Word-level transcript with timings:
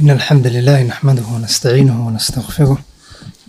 إن 0.00 0.10
الحمد 0.10 0.46
لله 0.46 0.82
نحمده 0.82 1.22
ونستعينه 1.34 2.06
ونستغفره 2.06 2.78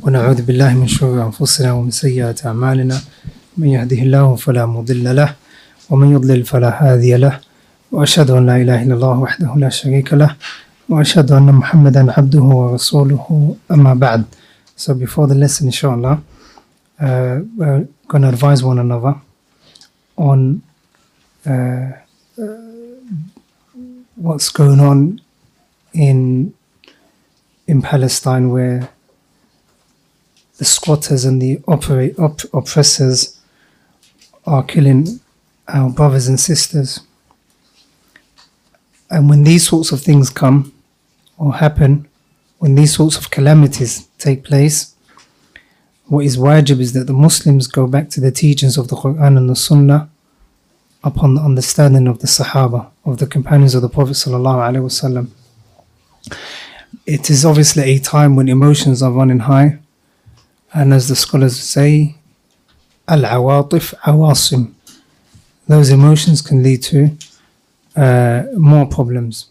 ونعوذ 0.03 0.41
بالله 0.41 0.73
من 0.73 0.87
شرور 0.87 1.25
أنفسنا 1.25 1.71
ومن 1.73 1.91
سيئات 1.91 2.45
أعمالنا. 2.45 2.97
من 3.57 3.67
يهده 3.67 3.97
الله 4.07 4.35
فلا 4.35 4.65
مضل 4.65 5.15
له 5.15 5.35
ومن 5.89 6.07
يضلل 6.15 6.45
فلا 6.45 6.71
هادي 6.83 7.15
له 7.17 7.39
وأشهد 7.91 8.29
أن 8.31 8.45
لا 8.45 8.55
إله 8.61 8.83
إلا 8.83 8.93
الله 8.93 9.19
وحده 9.19 9.55
لا 9.57 9.69
شريك 9.69 10.13
له 10.13 10.35
وأشهد 10.89 11.31
أن 11.31 11.51
محمدا 11.51 12.11
عبده 12.17 12.41
ورسوله. 12.41 13.55
أما 13.71 13.93
بعد 13.93 14.23
So 14.77 14.93
before 14.93 15.27
the 15.27 15.35
lesson 15.35 15.65
inshallah 15.67 16.21
uh, 17.01 17.39
we're 17.57 17.87
going 18.07 18.21
to 18.21 18.29
advise 18.29 18.63
one 18.63 18.79
another 18.79 19.15
on 20.17 20.61
uh, 21.45 21.91
uh, 22.39 22.43
what's 24.15 24.49
going 24.49 24.79
on 24.79 25.19
in 25.93 26.53
in 27.67 27.81
Palestine 27.81 28.49
where 28.49 28.89
the 30.57 30.65
squatters 30.65 31.25
and 31.25 31.41
the 31.41 31.59
operate, 31.67 32.17
op- 32.17 32.53
oppressors 32.53 33.39
are 34.45 34.63
killing 34.63 35.19
our 35.67 35.89
brothers 35.89 36.27
and 36.27 36.39
sisters. 36.39 37.01
And 39.09 39.29
when 39.29 39.43
these 39.43 39.67
sorts 39.67 39.91
of 39.91 40.01
things 40.01 40.29
come 40.29 40.73
or 41.37 41.55
happen, 41.55 42.07
when 42.59 42.75
these 42.75 42.95
sorts 42.95 43.17
of 43.17 43.29
calamities 43.29 44.07
take 44.17 44.43
place, 44.43 44.95
what 46.05 46.25
is 46.25 46.37
wajib 46.37 46.79
is 46.79 46.93
that 46.93 47.05
the 47.05 47.13
Muslims 47.13 47.67
go 47.67 47.85
back 47.85 48.09
to 48.11 48.21
the 48.21 48.31
teachings 48.31 48.77
of 48.77 48.87
the 48.87 48.95
Quran 48.95 49.37
and 49.37 49.49
the 49.49 49.55
Sunnah 49.55 50.09
upon 51.03 51.35
the 51.35 51.41
understanding 51.41 52.07
of 52.07 52.19
the 52.19 52.27
Sahaba, 52.27 52.89
of 53.05 53.17
the 53.17 53.27
companions 53.27 53.75
of 53.75 53.81
the 53.81 53.89
Prophet. 53.89 54.15
It 57.07 57.29
is 57.29 57.45
obviously 57.45 57.83
a 57.83 57.99
time 57.99 58.35
when 58.35 58.49
emotions 58.49 59.01
are 59.01 59.13
running 59.13 59.39
high, 59.39 59.79
and 60.73 60.93
as 60.93 61.07
the 61.07 61.15
scholars 61.15 61.57
say, 61.57 62.17
al 63.07 63.21
awatif 63.21 63.93
awasim. 64.03 64.73
Those 65.69 65.89
emotions 65.89 66.41
can 66.41 66.61
lead 66.61 66.83
to 66.83 67.17
uh, 67.95 68.43
more 68.57 68.85
problems. 68.85 69.47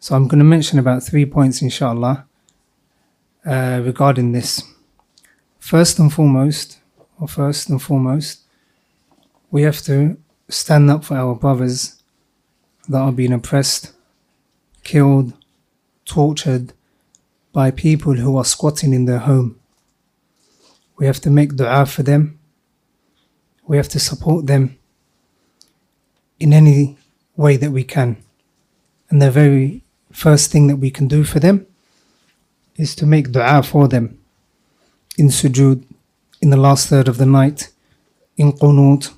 So 0.00 0.14
I'm 0.14 0.28
going 0.28 0.38
to 0.38 0.44
mention 0.44 0.78
about 0.78 1.02
three 1.02 1.24
points, 1.24 1.62
inshallah, 1.62 2.26
uh, 3.46 3.80
regarding 3.82 4.32
this. 4.32 4.62
First 5.58 5.98
and 5.98 6.12
foremost, 6.12 6.78
or 7.18 7.26
first 7.26 7.70
and 7.70 7.80
foremost, 7.80 8.40
we 9.50 9.62
have 9.62 9.80
to 9.84 10.18
stand 10.50 10.90
up 10.90 11.06
for 11.06 11.16
our 11.16 11.34
brothers 11.34 12.02
that 12.86 12.98
are 12.98 13.12
being 13.12 13.32
oppressed, 13.32 13.94
killed, 14.84 15.32
tortured 16.04 16.72
by 17.52 17.70
people 17.70 18.14
who 18.14 18.36
are 18.36 18.44
squatting 18.44 18.92
in 18.92 19.06
their 19.06 19.18
home. 19.18 19.58
We 20.96 21.06
have 21.06 21.20
to 21.20 21.30
make 21.30 21.56
dua 21.56 21.86
for 21.86 22.02
them. 22.02 22.38
We 23.66 23.76
have 23.76 23.88
to 23.88 24.00
support 24.00 24.46
them 24.46 24.78
in 26.38 26.52
any 26.52 26.98
way 27.36 27.56
that 27.56 27.70
we 27.70 27.84
can. 27.84 28.16
And 29.08 29.20
the 29.20 29.30
very 29.30 29.82
first 30.12 30.50
thing 30.50 30.66
that 30.66 30.76
we 30.76 30.90
can 30.90 31.08
do 31.08 31.24
for 31.24 31.40
them 31.40 31.66
is 32.76 32.94
to 32.96 33.06
make 33.06 33.32
dua 33.32 33.62
for 33.62 33.88
them 33.88 34.18
in 35.18 35.28
sujood, 35.28 35.84
in 36.40 36.50
the 36.50 36.56
last 36.56 36.88
third 36.88 37.08
of 37.08 37.18
the 37.18 37.26
night, 37.26 37.70
in 38.36 38.52
qunut, 38.52 39.12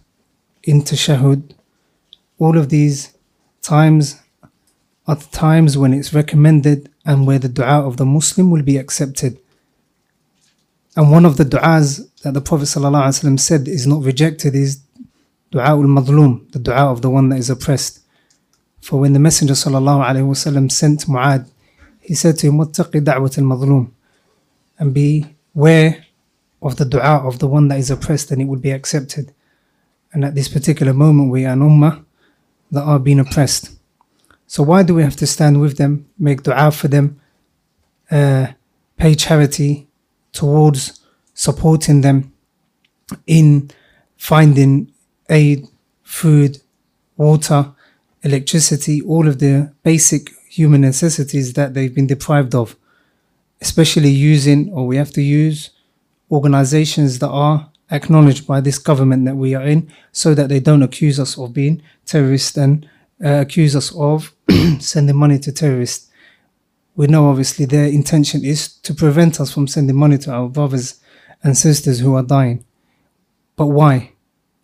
in 0.62 0.82
tashahud. 0.82 1.54
All 2.38 2.56
of 2.56 2.68
these 2.70 3.12
times 3.60 4.21
are 5.07 5.15
the 5.15 5.25
times 5.27 5.77
when 5.77 5.93
it's 5.93 6.13
recommended 6.13 6.89
and 7.05 7.25
where 7.25 7.39
the 7.39 7.47
dua 7.49 7.85
of 7.87 7.97
the 7.97 8.05
Muslim 8.05 8.51
will 8.51 8.63
be 8.63 8.77
accepted. 8.77 9.39
And 10.95 11.11
one 11.11 11.25
of 11.25 11.37
the 11.37 11.45
du'as 11.45 12.09
that 12.23 12.33
the 12.33 12.41
Prophet 12.41 12.65
ﷺ 12.65 13.39
said 13.39 13.67
is 13.67 13.87
not 13.87 14.03
rejected 14.03 14.53
is 14.55 14.81
dua 15.51 15.75
ul 15.75 15.83
madlum, 15.83 16.51
the 16.51 16.59
dua 16.59 16.91
of 16.91 17.01
the 17.01 17.09
one 17.09 17.29
that 17.29 17.37
is 17.37 17.49
oppressed. 17.49 18.01
For 18.81 18.99
when 18.99 19.13
the 19.13 19.19
Messenger 19.19 19.53
ﷺ 19.53 20.71
sent 20.71 21.01
Mu'ad, 21.07 21.49
he 22.01 22.13
said 22.15 22.37
to 22.39 22.47
him, 22.47 22.57
وَاتَّقِ 22.57 22.91
دَعْوَةَ 23.03 23.37
الْمَظْلُوم 23.37 23.91
And 24.79 24.93
beware 24.93 26.05
of 26.61 26.75
the 26.77 26.85
dua 26.85 27.25
of 27.25 27.39
the 27.39 27.47
one 27.47 27.67
that 27.69 27.79
is 27.79 27.91
oppressed 27.91 28.31
and 28.31 28.41
it 28.41 28.45
will 28.45 28.59
be 28.59 28.71
accepted. 28.71 29.33
And 30.11 30.25
at 30.25 30.35
this 30.35 30.49
particular 30.49 30.93
moment 30.93 31.31
we 31.31 31.45
are 31.45 31.53
an 31.53 31.59
ummah 31.59 32.03
that 32.71 32.83
are 32.83 32.99
being 32.99 33.19
oppressed. 33.19 33.71
So 34.52 34.62
why 34.62 34.82
do 34.82 34.94
we 34.94 35.02
have 35.02 35.16
to 35.16 35.26
stand 35.26 35.62
with 35.62 35.78
them, 35.78 36.10
make 36.18 36.42
dua 36.42 36.70
for 36.72 36.86
them, 36.86 37.18
uh, 38.10 38.48
pay 38.98 39.14
charity 39.14 39.88
towards 40.30 41.00
supporting 41.32 42.02
them 42.02 42.34
in 43.26 43.70
finding 44.18 44.92
aid, 45.30 45.66
food, 46.02 46.58
water, 47.16 47.72
electricity, 48.22 49.00
all 49.00 49.26
of 49.26 49.38
the 49.38 49.72
basic 49.84 50.30
human 50.46 50.82
necessities 50.82 51.54
that 51.54 51.72
they've 51.72 51.94
been 51.94 52.06
deprived 52.06 52.54
of, 52.54 52.76
especially 53.62 54.10
using, 54.10 54.70
or 54.74 54.86
we 54.86 54.98
have 54.98 55.12
to 55.12 55.22
use, 55.22 55.70
organizations 56.30 57.20
that 57.20 57.30
are 57.30 57.70
acknowledged 57.90 58.46
by 58.46 58.60
this 58.60 58.78
government 58.78 59.24
that 59.24 59.36
we 59.36 59.54
are 59.54 59.64
in 59.64 59.90
so 60.12 60.34
that 60.34 60.50
they 60.50 60.60
don't 60.60 60.82
accuse 60.82 61.18
us 61.18 61.38
of 61.38 61.54
being 61.54 61.80
terrorists 62.04 62.58
and 62.58 62.86
uh, 63.23 63.41
accuse 63.41 63.75
us 63.75 63.95
of 63.95 64.33
sending 64.79 65.15
money 65.15 65.39
to 65.39 65.51
terrorists. 65.51 66.09
We 66.95 67.07
know 67.07 67.29
obviously 67.29 67.65
their 67.65 67.85
intention 67.87 68.43
is 68.43 68.73
to 68.81 68.93
prevent 68.93 69.39
us 69.39 69.51
from 69.53 69.67
sending 69.67 69.95
money 69.95 70.17
to 70.19 70.31
our 70.31 70.49
brothers 70.49 70.99
and 71.43 71.57
sisters 71.57 71.99
who 71.99 72.15
are 72.15 72.23
dying. 72.23 72.65
But 73.55 73.67
why? 73.67 74.13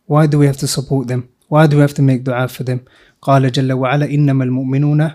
Why 0.05 0.27
do 0.27 0.39
we 0.39 0.47
have 0.47 0.57
to 0.57 0.67
support 0.67 1.07
them? 1.07 1.29
Why 1.47 1.67
do 1.67 1.77
we 1.77 1.81
have 1.81 1.93
to 1.95 2.01
make 2.01 2.23
dua 2.23 2.47
for 2.47 2.63
them? 2.63 2.85
قال 3.21 3.51
جل 3.51 3.73
وعلا 3.73 4.05
إنما 4.05 4.43
المؤمنون 4.43 5.11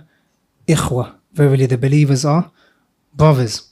إخوة 0.70 1.14
Verily 1.34 1.66
the 1.66 1.76
believers 1.78 2.24
are 2.24 2.50
brothers. 3.14 3.68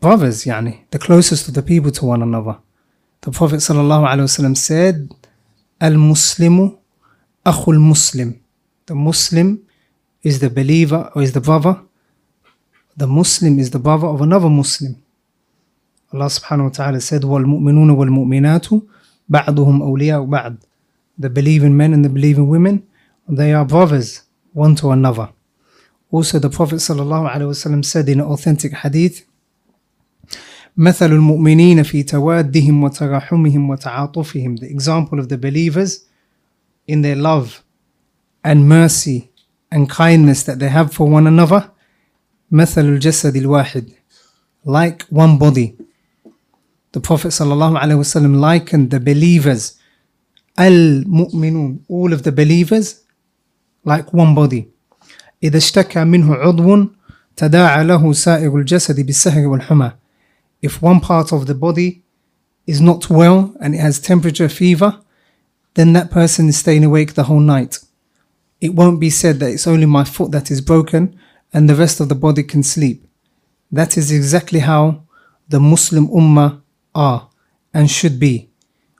Brothers, 0.00 0.44
yani, 0.44 0.80
the 0.90 0.98
closest 0.98 1.48
of 1.48 1.54
the 1.54 1.62
people 1.62 1.90
to 1.92 2.04
one 2.04 2.22
another. 2.22 2.58
The 3.22 3.30
Prophet 3.30 3.56
ﷺ 3.56 4.56
said, 4.56 5.10
Al-Muslimu 5.80 6.76
akhul 7.48 7.80
Muslim. 7.80 8.40
The 8.86 8.94
Muslim 8.94 9.62
is 10.22 10.40
the 10.40 10.50
believer 10.50 11.10
or 11.14 11.22
is 11.22 11.32
the 11.32 11.40
brother. 11.40 11.80
The 12.96 13.06
Muslim 13.06 13.58
is 13.58 13.70
the 13.70 13.78
brother 13.78 14.06
of 14.06 14.20
another 14.20 14.48
Muslim. 14.48 14.96
Allah 16.12 16.26
subhanahu 16.26 16.64
wa 16.64 16.70
ta'ala 16.70 17.00
said, 17.00 17.22
وَالْمُؤْمِنُونَ 17.22 17.90
وَالْمُؤْمِنَاتُ 17.90 18.82
بَعْضُهُمْ 19.30 19.82
أَوْلِيَاءُ 19.82 20.28
بَعْض 20.28 20.58
The 21.18 21.30
believing 21.30 21.76
men 21.76 21.92
and 21.92 22.04
the 22.04 22.08
believing 22.08 22.48
women, 22.48 22.86
they 23.28 23.52
are 23.52 23.64
brothers, 23.64 24.22
one 24.52 24.76
to 24.76 24.90
another. 24.90 25.30
Also 26.10 26.38
the 26.38 26.50
Prophet 26.50 26.76
sallallahu 26.76 27.28
alaihi 27.28 27.50
wasallam 27.50 27.84
said 27.84 28.08
in 28.08 28.20
an 28.20 28.26
authentic 28.26 28.72
hadith, 28.72 29.26
مثل 30.76 31.12
المؤمنين 31.12 31.82
في 31.82 32.02
توادهم 32.02 32.84
وتراحمهم 32.84 33.70
وتعاطفهم 33.70 34.56
The 34.58 34.70
example 34.70 35.18
of 35.18 35.28
the 35.28 35.38
believers 35.38 36.04
in 36.88 37.02
their 37.02 37.16
love 37.16 37.62
and 38.42 38.68
mercy 38.68 39.30
and 39.70 39.88
kindness 39.88 40.42
that 40.44 40.58
they 40.58 40.68
have 40.68 40.92
for 40.92 41.08
one 41.08 41.26
another 41.26 41.70
مثل 42.52 42.80
الجسد 42.98 43.36
الواحد 43.36 43.90
like 44.64 45.02
one 45.10 45.38
body 45.38 45.76
the 46.92 47.00
Prophet 47.00 47.28
ﷺ 47.28 48.40
likened 48.40 48.90
the 48.90 49.00
believers 49.00 49.78
المؤمنون 50.58 51.78
all 51.88 52.12
of 52.12 52.22
the 52.22 52.32
believers 52.32 53.00
like 53.84 54.12
one 54.12 54.34
body 54.34 54.68
إذا 55.42 55.56
اشتكى 55.58 56.04
منه 56.04 56.34
عضو 56.34 56.88
تداعى 57.36 57.84
له 57.84 58.12
سائر 58.12 58.56
الجسد 58.56 59.00
بالسهر 59.00 59.46
والحمى 59.46 59.92
if 60.62 60.80
one 60.80 61.00
part 61.00 61.32
of 61.32 61.46
the 61.46 61.54
body 61.54 62.04
is 62.66 62.80
not 62.80 63.10
well 63.10 63.54
and 63.60 63.74
it 63.74 63.78
has 63.78 64.00
temperature 64.00 64.48
fever, 64.48 64.98
then 65.75 65.93
that 65.93 66.11
person 66.11 66.49
is 66.49 66.57
staying 66.57 66.83
awake 66.83 67.13
the 67.13 67.23
whole 67.23 67.39
night. 67.39 67.79
It 68.59 68.75
won't 68.75 68.99
be 68.99 69.09
said 69.09 69.39
that 69.39 69.51
it's 69.51 69.67
only 69.67 69.85
my 69.85 70.03
foot 70.03 70.31
that 70.31 70.51
is 70.51 70.61
broken 70.61 71.17
and 71.53 71.69
the 71.69 71.75
rest 71.75 71.99
of 71.99 72.09
the 72.09 72.15
body 72.15 72.43
can 72.43 72.63
sleep. 72.63 73.05
That 73.71 73.97
is 73.97 74.11
exactly 74.11 74.59
how 74.59 75.03
the 75.47 75.59
Muslim 75.59 76.07
Ummah 76.07 76.61
are 76.93 77.29
and 77.73 77.89
should 77.89 78.19
be, 78.19 78.49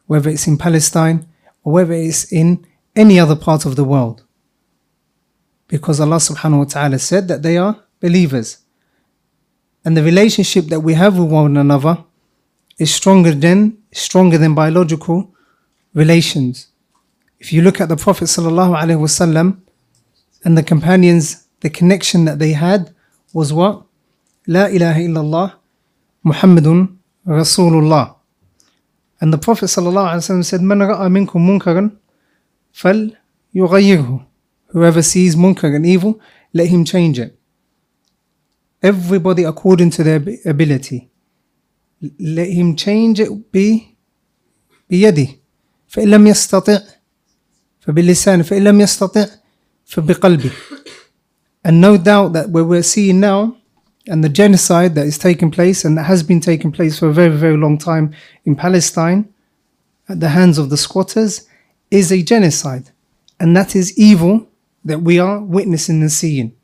whether 0.07 0.29
it's 0.29 0.47
in 0.47 0.57
Palestine 0.57 1.27
or 1.63 1.73
whether 1.73 1.93
it's 1.93 2.31
in 2.31 2.65
any 2.95 3.19
other 3.19 3.35
part 3.35 3.65
of 3.65 3.75
the 3.75 3.83
world. 3.83 4.23
Because 5.67 5.99
Allah 5.99 6.17
subhanahu 6.17 6.59
wa 6.59 6.63
ta'ala 6.65 6.99
said 6.99 7.27
that 7.27 7.43
they 7.43 7.57
are 7.57 7.83
believers 7.99 8.59
and 9.85 9.95
the 9.95 10.03
relationship 10.03 10.65
that 10.65 10.81
we 10.81 10.93
have 10.93 11.17
with 11.17 11.31
one 11.31 11.57
another 11.57 12.03
is 12.77 12.93
stronger 12.93 13.31
than 13.31 13.77
stronger 13.91 14.37
than 14.37 14.53
biological 14.53 15.33
relations. 15.99 16.67
If 17.39 17.47
you 17.53 17.61
look 17.61 17.77
at 17.81 17.89
the 17.89 17.97
Prophet 18.05 18.25
ﷺ 18.25 19.61
and 20.45 20.57
the 20.57 20.63
companions, 20.63 21.25
the 21.59 21.69
connection 21.69 22.25
that 22.25 22.39
they 22.39 22.53
had 22.53 22.81
was 23.33 23.51
what? 23.59 23.83
La 24.47 24.65
ilaha 24.67 25.01
illallah, 25.07 25.47
Muhammadun 26.25 26.79
Rasulullah. 27.27 28.15
And 29.21 29.33
the 29.33 29.37
Prophet 29.37 29.65
ﷺ 29.65 30.45
said, 30.45 30.61
Man 30.61 30.79
ra'a 30.79 31.07
minkum 31.17 31.41
munkaran 31.49 31.97
fal 32.71 33.01
yughayyirhu. 33.53 34.25
Whoever 34.67 35.01
sees 35.01 35.35
munkar 35.35 35.75
and 35.75 35.85
evil, 35.85 36.19
let 36.53 36.67
him 36.67 36.85
change 36.85 37.19
it. 37.19 37.37
Everybody 38.81 39.43
according 39.43 39.89
to 39.91 40.03
their 40.03 40.21
ability. 40.45 41.09
Let 42.19 42.49
him 42.49 42.75
change 42.77 43.19
it 43.19 43.51
be 43.51 43.97
biyadi. 44.89 45.39
فإن 45.88 46.08
لم 46.08 46.26
يستطع 46.26 46.78
فباللسان 47.80 48.42
فإن 48.42 48.64
لم 48.64 48.80
يستطع 48.80 49.26
فبقلبه 49.84 50.50
and 51.64 51.80
no 51.80 51.96
doubt 51.96 52.34
that 52.34 52.50
what 52.50 52.66
we're 52.66 52.82
seeing 52.82 53.20
now 53.20 53.56
and 54.06 54.22
the 54.22 54.28
genocide 54.28 54.94
that 54.94 55.06
is 55.06 55.16
taking 55.16 55.50
place 55.50 55.84
and 55.84 55.96
that 55.96 56.04
has 56.04 56.22
been 56.22 56.40
taking 56.40 56.70
place 56.70 56.98
for 56.98 57.08
a 57.08 57.12
very, 57.12 57.34
very 57.34 57.56
long 57.56 57.78
time 57.78 58.14
in 58.44 58.54
Palestine 58.54 59.32
at 60.08 60.20
the 60.20 60.28
hands 60.28 60.58
of 60.58 60.68
the 60.68 60.76
squatters 60.76 61.48
is 61.90 62.12
a 62.12 62.22
genocide. 62.22 62.90
And 63.40 63.56
that 63.56 63.74
is 63.74 63.98
evil 63.98 64.46
that 64.84 65.00
we 65.00 65.18
are 65.18 65.40
witnessing 65.40 66.02
and 66.02 66.12
seeing. 66.12 66.54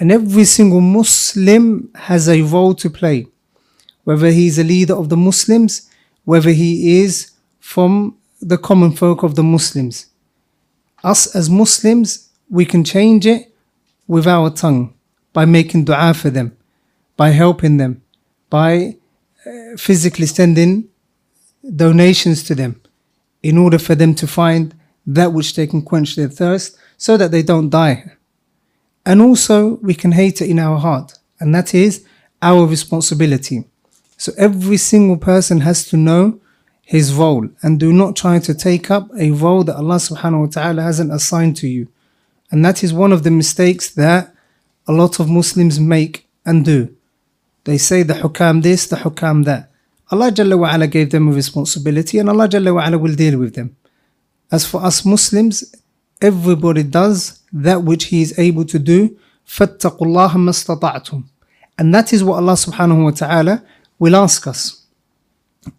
And 0.00 0.10
every 0.10 0.44
single 0.44 0.80
Muslim 0.80 1.90
has 1.94 2.28
a 2.28 2.40
role 2.40 2.74
to 2.76 2.88
play, 2.88 3.26
whether 4.04 4.30
he's 4.30 4.58
a 4.58 4.64
leader 4.64 4.94
of 4.94 5.10
the 5.10 5.16
Muslims, 5.16 5.90
whether 6.24 6.50
he 6.50 7.00
is 7.02 7.32
from 7.60 8.15
the 8.41 8.57
common 8.57 8.91
folk 8.91 9.23
of 9.23 9.35
the 9.35 9.43
Muslims. 9.43 10.07
Us 11.03 11.35
as 11.35 11.49
Muslims, 11.49 12.29
we 12.49 12.65
can 12.65 12.83
change 12.83 13.25
it 13.25 13.53
with 14.07 14.27
our 14.27 14.49
tongue 14.49 14.93
by 15.33 15.45
making 15.45 15.85
dua 15.85 16.13
for 16.13 16.29
them, 16.29 16.55
by 17.15 17.29
helping 17.29 17.77
them, 17.77 18.01
by 18.49 18.95
uh, 19.45 19.77
physically 19.77 20.25
sending 20.25 20.87
donations 21.75 22.43
to 22.43 22.55
them 22.55 22.81
in 23.43 23.57
order 23.57 23.77
for 23.77 23.95
them 23.95 24.15
to 24.15 24.27
find 24.27 24.73
that 25.05 25.33
which 25.33 25.55
they 25.55 25.67
can 25.67 25.81
quench 25.81 26.15
their 26.15 26.29
thirst 26.29 26.77
so 26.97 27.17
that 27.17 27.31
they 27.31 27.43
don't 27.43 27.69
die. 27.69 28.11
And 29.05 29.21
also, 29.21 29.75
we 29.75 29.93
can 29.93 30.11
hate 30.11 30.41
it 30.41 30.49
in 30.49 30.59
our 30.59 30.77
heart, 30.79 31.17
and 31.39 31.55
that 31.55 31.73
is 31.73 32.05
our 32.41 32.65
responsibility. 32.65 33.63
So, 34.17 34.33
every 34.37 34.77
single 34.77 35.17
person 35.17 35.61
has 35.61 35.87
to 35.89 35.97
know 35.97 36.41
his 36.86 37.14
role 37.14 37.48
and 37.62 37.78
do 37.78 37.92
not 37.92 38.16
try 38.16 38.38
to 38.38 38.54
take 38.54 38.90
up 38.90 39.08
a 39.18 39.30
role 39.30 39.64
that 39.64 39.76
Allah 39.76 39.96
subhanahu 39.96 40.40
wa 40.40 40.46
ta'ala 40.46 40.82
hasn't 40.82 41.12
assigned 41.12 41.56
to 41.56 41.68
you. 41.68 41.88
And 42.50 42.64
that 42.64 42.84
is 42.84 42.92
one 42.92 43.12
of 43.12 43.22
the 43.22 43.30
mistakes 43.30 43.90
that 43.94 44.34
a 44.86 44.92
lot 44.92 45.20
of 45.20 45.28
Muslims 45.28 45.80
make 45.80 46.28
and 46.44 46.64
do. 46.64 46.94
They 47.64 47.78
say 47.78 48.02
the 48.02 48.14
hukam 48.14 48.62
this, 48.62 48.86
the 48.86 48.96
hukam 48.96 49.44
that. 49.44 49.70
Allah 50.10 50.30
Jalla 50.30 50.58
wa 50.58 50.74
ala 50.74 50.86
gave 50.86 51.10
them 51.10 51.28
a 51.28 51.32
responsibility 51.32 52.18
and 52.18 52.28
Allah 52.28 52.48
Jalla 52.48 52.74
wa 52.74 52.86
ala 52.86 52.98
will 52.98 53.14
deal 53.14 53.38
with 53.38 53.54
them. 53.54 53.76
As 54.50 54.66
for 54.66 54.82
us 54.84 55.06
Muslims, 55.06 55.74
everybody 56.20 56.82
does 56.82 57.40
that 57.52 57.82
which 57.82 58.04
he 58.06 58.20
is 58.20 58.38
able 58.38 58.66
to 58.66 58.78
do. 58.78 59.16
فَاتَّقُوا 59.46 59.98
اللَّهَ 59.98 60.32
مَا 60.32 60.50
اسْتَطَعْتُمْ 60.50 61.24
And 61.78 61.94
that 61.94 62.12
is 62.12 62.22
what 62.22 62.36
Allah 62.36 62.52
subhanahu 62.52 63.04
wa 63.04 63.10
ta'ala 63.12 63.64
will 63.98 64.16
ask 64.16 64.46
us. 64.46 64.75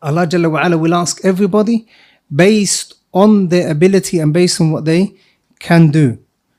Allah 0.01 0.27
Jalla 0.27 0.49
wa 0.51 0.63
ala 0.63 0.77
will 0.77 0.93
ask 0.93 1.23
everybody 1.23 1.87
based 2.33 2.95
on 3.13 3.49
their 3.49 3.69
ability 3.69 4.19
and 4.19 4.33
based 4.33 4.59
on 4.61 4.71
what 4.71 4.85
they 4.85 5.13
can 5.59 5.91
do. 5.91 6.17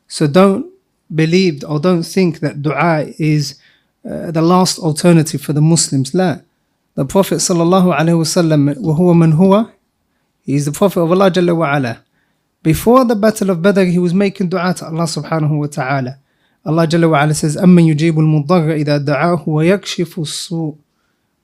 So 0.09 0.27
don't 0.27 0.71
believe 1.15 1.65
or 1.67 1.81
don't 1.81 2.03
think 2.03 2.41
that 2.41 2.63
dua 2.63 3.07
is 3.19 3.59
uh, 4.09 4.31
the 4.31 4.43
last 4.43 4.79
alternative 4.79 5.41
for 5.41 5.53
the 5.53 5.61
Muslims. 5.61 6.15
La. 6.15 6.39
The 6.95 7.05
Prophet 7.05 7.37
sallallahu 7.37 7.97
alaihi 7.97 8.19
wasallam, 8.23 8.77
وهو 8.77 9.15
من 9.15 9.33
هو, 9.35 9.71
he 10.43 10.55
is 10.55 10.67
the 10.67 10.73
Prophet 10.73 11.01
of 11.01 11.11
Allah 11.11 11.31
Jalla 11.31 11.57
wa 11.57 11.77
ala. 11.77 12.01
Before 12.63 13.05
the 13.05 13.17
Battle 13.17 13.51
of 13.51 13.63
Badr, 13.63 13.85
he 13.85 13.99
was 13.99 14.15
making 14.15 14.49
dua 14.49 14.75
to 14.75 14.87
Allah 14.87 15.05
subhanahu 15.05 15.59
wa 15.59 15.67
ta'ala. 15.67 16.19
Allah 16.65 16.87
Jalla 16.87 17.11
wa 17.11 17.23
ala 17.23 17.35
says, 17.35 17.57
أَمَّن 17.57 17.95
يُجِيبُ 17.95 18.13
الْمُضَّرَّ 18.13 18.85
إِذَا 18.85 19.05
دَعَاهُ 19.05 19.45
وَيَكْشِفُ 19.47 20.19
السُّوء 20.19 20.77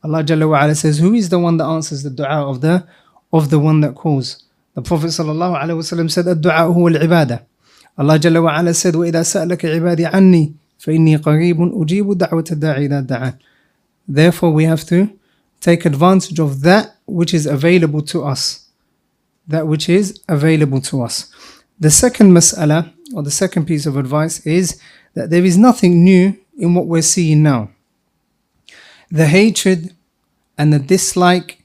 Allah 0.05 0.25
Jalla 0.25 0.49
wa 0.49 0.63
ala 0.63 0.75
says, 0.75 0.99
Who 0.99 1.15
is 1.15 1.29
the 1.29 1.39
one 1.39 1.57
that 1.59 1.67
answers 1.67 2.03
the 2.03 2.11
dua 2.11 2.49
of 2.49 2.61
the 2.61 2.87
of 3.33 3.51
the 3.51 3.59
one 3.59 3.81
that 3.81 3.95
calls? 3.95 4.45
The 4.75 4.83
Prophet 4.83 5.09
sallallahu 5.09 5.61
alaihi 5.61 5.77
wasallam 5.77 6.11
said, 6.11 6.27
الدعاء 6.27 6.73
هو 6.75 6.89
العبادة. 6.89 7.43
Allah 7.99 8.19
Jalla 8.19 8.43
wa 8.43 8.59
ala 8.59 8.73
said, 8.73 8.95
وَإِذَا 8.95 9.23
سَأَلَكَ 9.23 9.59
عِبَادِي 9.59 10.11
عَنِّي 10.11 10.55
فَإِنِّي 10.79 11.17
قَرِيبٌ 11.19 11.75
أُجِيبُ 11.75 12.15
دَعْوَةَ 12.15 12.53
الدَّاعِ 12.53 12.89
إِذَا 12.89 13.07
دَعَانِ 13.07 13.39
Therefore, 14.09 14.53
we 14.53 14.65
have 14.65 14.85
to 14.87 15.11
take 15.61 15.85
advantage 15.85 16.39
of 16.39 16.63
that 16.63 16.97
which 17.07 17.35
is 17.35 17.47
available 17.47 18.01
to 18.03 18.25
us. 18.25 18.69
That 19.47 19.67
which 19.67 19.89
is 19.89 20.21
available 20.29 20.81
to 20.83 21.03
us. 21.03 21.31
The 21.79 21.91
second 21.91 22.33
mas'ala, 22.33 22.93
or 23.15 23.23
the 23.23 23.31
second 23.31 23.67
piece 23.67 23.85
of 23.85 23.97
advice, 23.97 24.47
is 24.47 24.81
that 25.15 25.31
there 25.31 25.45
is 25.45 25.59
nothing 25.59 26.03
new 26.05 26.39
in 26.59 26.75
what 26.75 26.87
we're 26.87 27.03
seeing 27.03 27.43
now. 27.43 27.71
The 29.15 29.27
hatred 29.27 29.95
and 30.57 30.73
the 30.73 30.79
dislike 30.79 31.65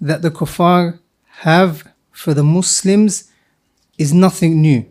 that 0.00 0.22
the 0.22 0.30
kuffar 0.30 0.98
have 1.40 1.88
for 2.12 2.34
the 2.34 2.44
Muslims 2.44 3.30
is 3.98 4.12
nothing 4.12 4.60
new. 4.60 4.86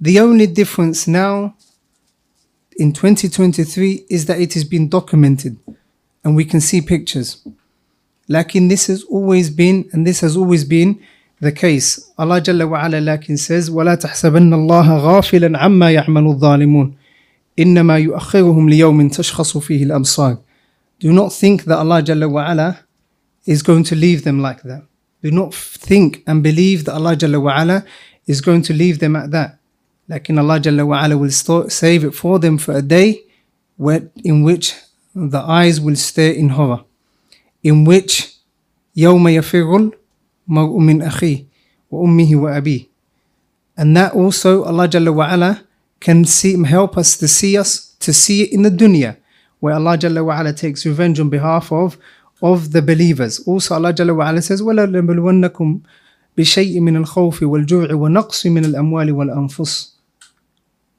The 0.00 0.20
only 0.20 0.46
difference 0.46 1.08
now 1.08 1.56
in 2.76 2.92
2023 2.92 4.06
is 4.08 4.26
that 4.26 4.40
it 4.40 4.54
has 4.54 4.64
been 4.64 4.88
documented 4.88 5.58
and 6.24 6.34
we 6.36 6.44
can 6.44 6.60
see 6.60 6.80
pictures. 6.80 7.46
Lakin 8.28 8.68
this 8.68 8.86
has 8.86 9.02
always 9.04 9.50
been, 9.50 9.88
and 9.92 10.06
this 10.06 10.20
has 10.20 10.36
always 10.36 10.64
been 10.64 11.00
the 11.40 11.52
case. 11.52 12.10
Allah 12.16 12.40
Jalla 12.40 12.68
wa 12.68 12.84
ala 12.84 13.00
lakin 13.00 13.36
says, 13.36 13.68
وَلَا 13.70 13.96
تَحْسَبَنَّ 13.96 14.50
اللَّهَ 14.54 14.88
غَافِلًا 15.00 15.58
عَمَّا 15.58 15.92
يَعْمَلُ 15.92 16.26
الظَّالِمُونَ 16.34 16.94
إِنَّمَا 17.58 17.98
يُؤَخِّرُهُمْ 17.98 18.70
لِيَوْمٍ 18.70 19.08
تَشْخَصُ 19.08 19.58
فِيهِ 19.58 19.84
الْأَبْصَارِ 19.84 20.38
Do 21.00 21.12
not 21.12 21.32
think 21.32 21.64
that 21.64 21.78
Allah 21.78 22.02
Jalla 22.02 22.30
wa 22.30 22.50
ala 22.50 22.80
is 23.44 23.62
going 23.62 23.84
to 23.84 23.94
leave 23.94 24.24
them 24.24 24.40
like 24.40 24.62
that. 24.62 24.82
Do 25.22 25.30
not 25.30 25.54
think 25.54 26.22
and 26.26 26.42
believe 26.42 26.84
that 26.84 26.94
Allah 26.94 27.16
Jalla 27.16 27.40
wa 27.42 27.60
ala 27.60 27.84
is 28.26 28.40
going 28.40 28.62
to 28.62 28.72
leave 28.72 28.98
them 28.98 29.16
at 29.16 29.30
that. 29.32 29.58
Lakin 30.08 30.38
Allah 30.38 30.60
Jalla 30.60 30.86
wa 30.86 31.04
ala 31.04 31.16
will 31.16 31.30
save 31.30 32.04
it 32.04 32.14
for 32.14 32.38
them 32.38 32.58
for 32.58 32.72
a 32.72 32.82
day 32.82 33.22
where, 33.76 34.10
in 34.22 34.42
which 34.42 34.74
the 35.14 35.40
eyes 35.40 35.80
will 35.80 35.96
stare 35.96 36.32
in 36.32 36.50
horror. 36.50 36.84
In 37.62 37.84
which 37.84 38.34
يوم 38.96 39.28
يفر 39.28 39.90
المرء 40.48 40.78
من 40.78 41.02
أخيه 41.02 41.44
وأمه 41.90 42.30
وأبيه. 42.36 42.86
And 43.76 43.96
that 43.96 44.12
also 44.14 44.64
Allah 44.64 44.88
Jalla 44.88 45.12
wa 45.12 45.32
ala 45.34 45.64
can 46.00 46.24
see, 46.24 46.62
help 46.64 46.96
us 46.96 47.16
to 47.16 47.26
see 47.26 47.58
us, 47.58 47.96
to 48.00 48.12
see 48.12 48.42
it 48.42 48.52
in 48.52 48.62
the 48.62 48.70
dunya, 48.70 49.16
where 49.60 49.74
Allah 49.74 49.96
Jalla 49.98 50.24
wa 50.24 50.38
ala 50.38 50.52
takes 50.52 50.84
revenge 50.86 51.20
on 51.20 51.30
behalf 51.30 51.72
of, 51.72 51.96
of 52.42 52.72
the 52.72 52.82
believers. 52.82 53.40
Also 53.46 53.74
Allah 53.74 53.92
Jalla 53.92 54.14
wa 54.16 54.28
ala 54.30 54.42
says, 54.42 54.62
وَلَنَبْلُوَنَّكُمْ 54.62 55.80
بشيء 56.38 56.80
من 56.80 56.96
الخوف 56.96 57.42
والجوع 57.42 57.92
ونقص 57.92 58.46
من 58.46 58.64
الأموال 58.64 59.12
والأنفس 59.12 59.94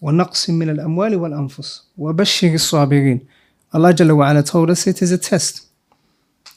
ونقص 0.01 0.49
من 0.49 0.69
الأموال 0.69 1.15
والأنفس 1.15 1.83
وبشر 1.97 2.53
الصابرين 2.53 3.19
Allah 3.73 3.93
Jalla 3.93 4.15
wa 4.15 4.29
ala 4.29 4.41
told 4.41 4.69
us 4.69 4.87
it 4.87 5.01
is 5.01 5.11
a 5.11 5.17
test. 5.17 5.67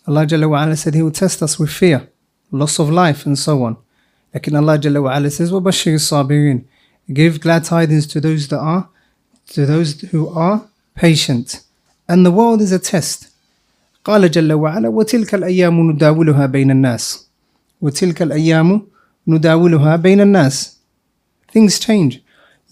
Allah 0.06 0.25
Jalla 0.25 0.48
wa 0.48 0.62
ala 0.62 0.76
said 0.76 0.94
He 0.94 1.02
will 1.02 1.10
test 1.10 1.42
us 1.42 1.58
with 1.58 1.70
fear, 1.70 2.08
loss 2.52 2.78
of 2.78 2.90
life, 2.90 3.26
and 3.26 3.37
so 3.37 3.64
on. 3.64 3.76
Lakin 4.32 4.54
Allah 4.54 4.78
Jalla 4.78 5.02
wa 5.02 5.16
ala 5.16 5.28
says, 5.28 5.50
وَبَشِّرِ 5.50 5.94
الصَّابِرِينَ 5.94 6.64
Give 7.12 7.40
glad 7.40 7.64
tidings 7.64 8.06
to 8.08 8.20
those 8.20 8.46
that 8.48 8.60
are, 8.60 8.88
to 9.48 9.66
those 9.66 10.00
who 10.12 10.28
are 10.28 10.68
patient. 10.94 11.62
And 12.08 12.25
the 12.25 12.30
world 12.30 12.60
is 12.60 12.72
a 12.72 12.78
test. 12.78 13.28
قال 14.04 14.30
جل 14.30 14.52
وعلا 14.52 14.88
وتلك 14.88 15.34
الأيام 15.34 15.90
نداولها 15.90 16.46
بين 16.46 16.70
الناس 16.70 17.26
وتلك 17.80 18.22
الأيام 18.22 18.82
نداولها 19.28 19.96
بين 19.96 20.20
الناس 20.20 20.78
Things 21.52 21.78
change. 21.78 22.18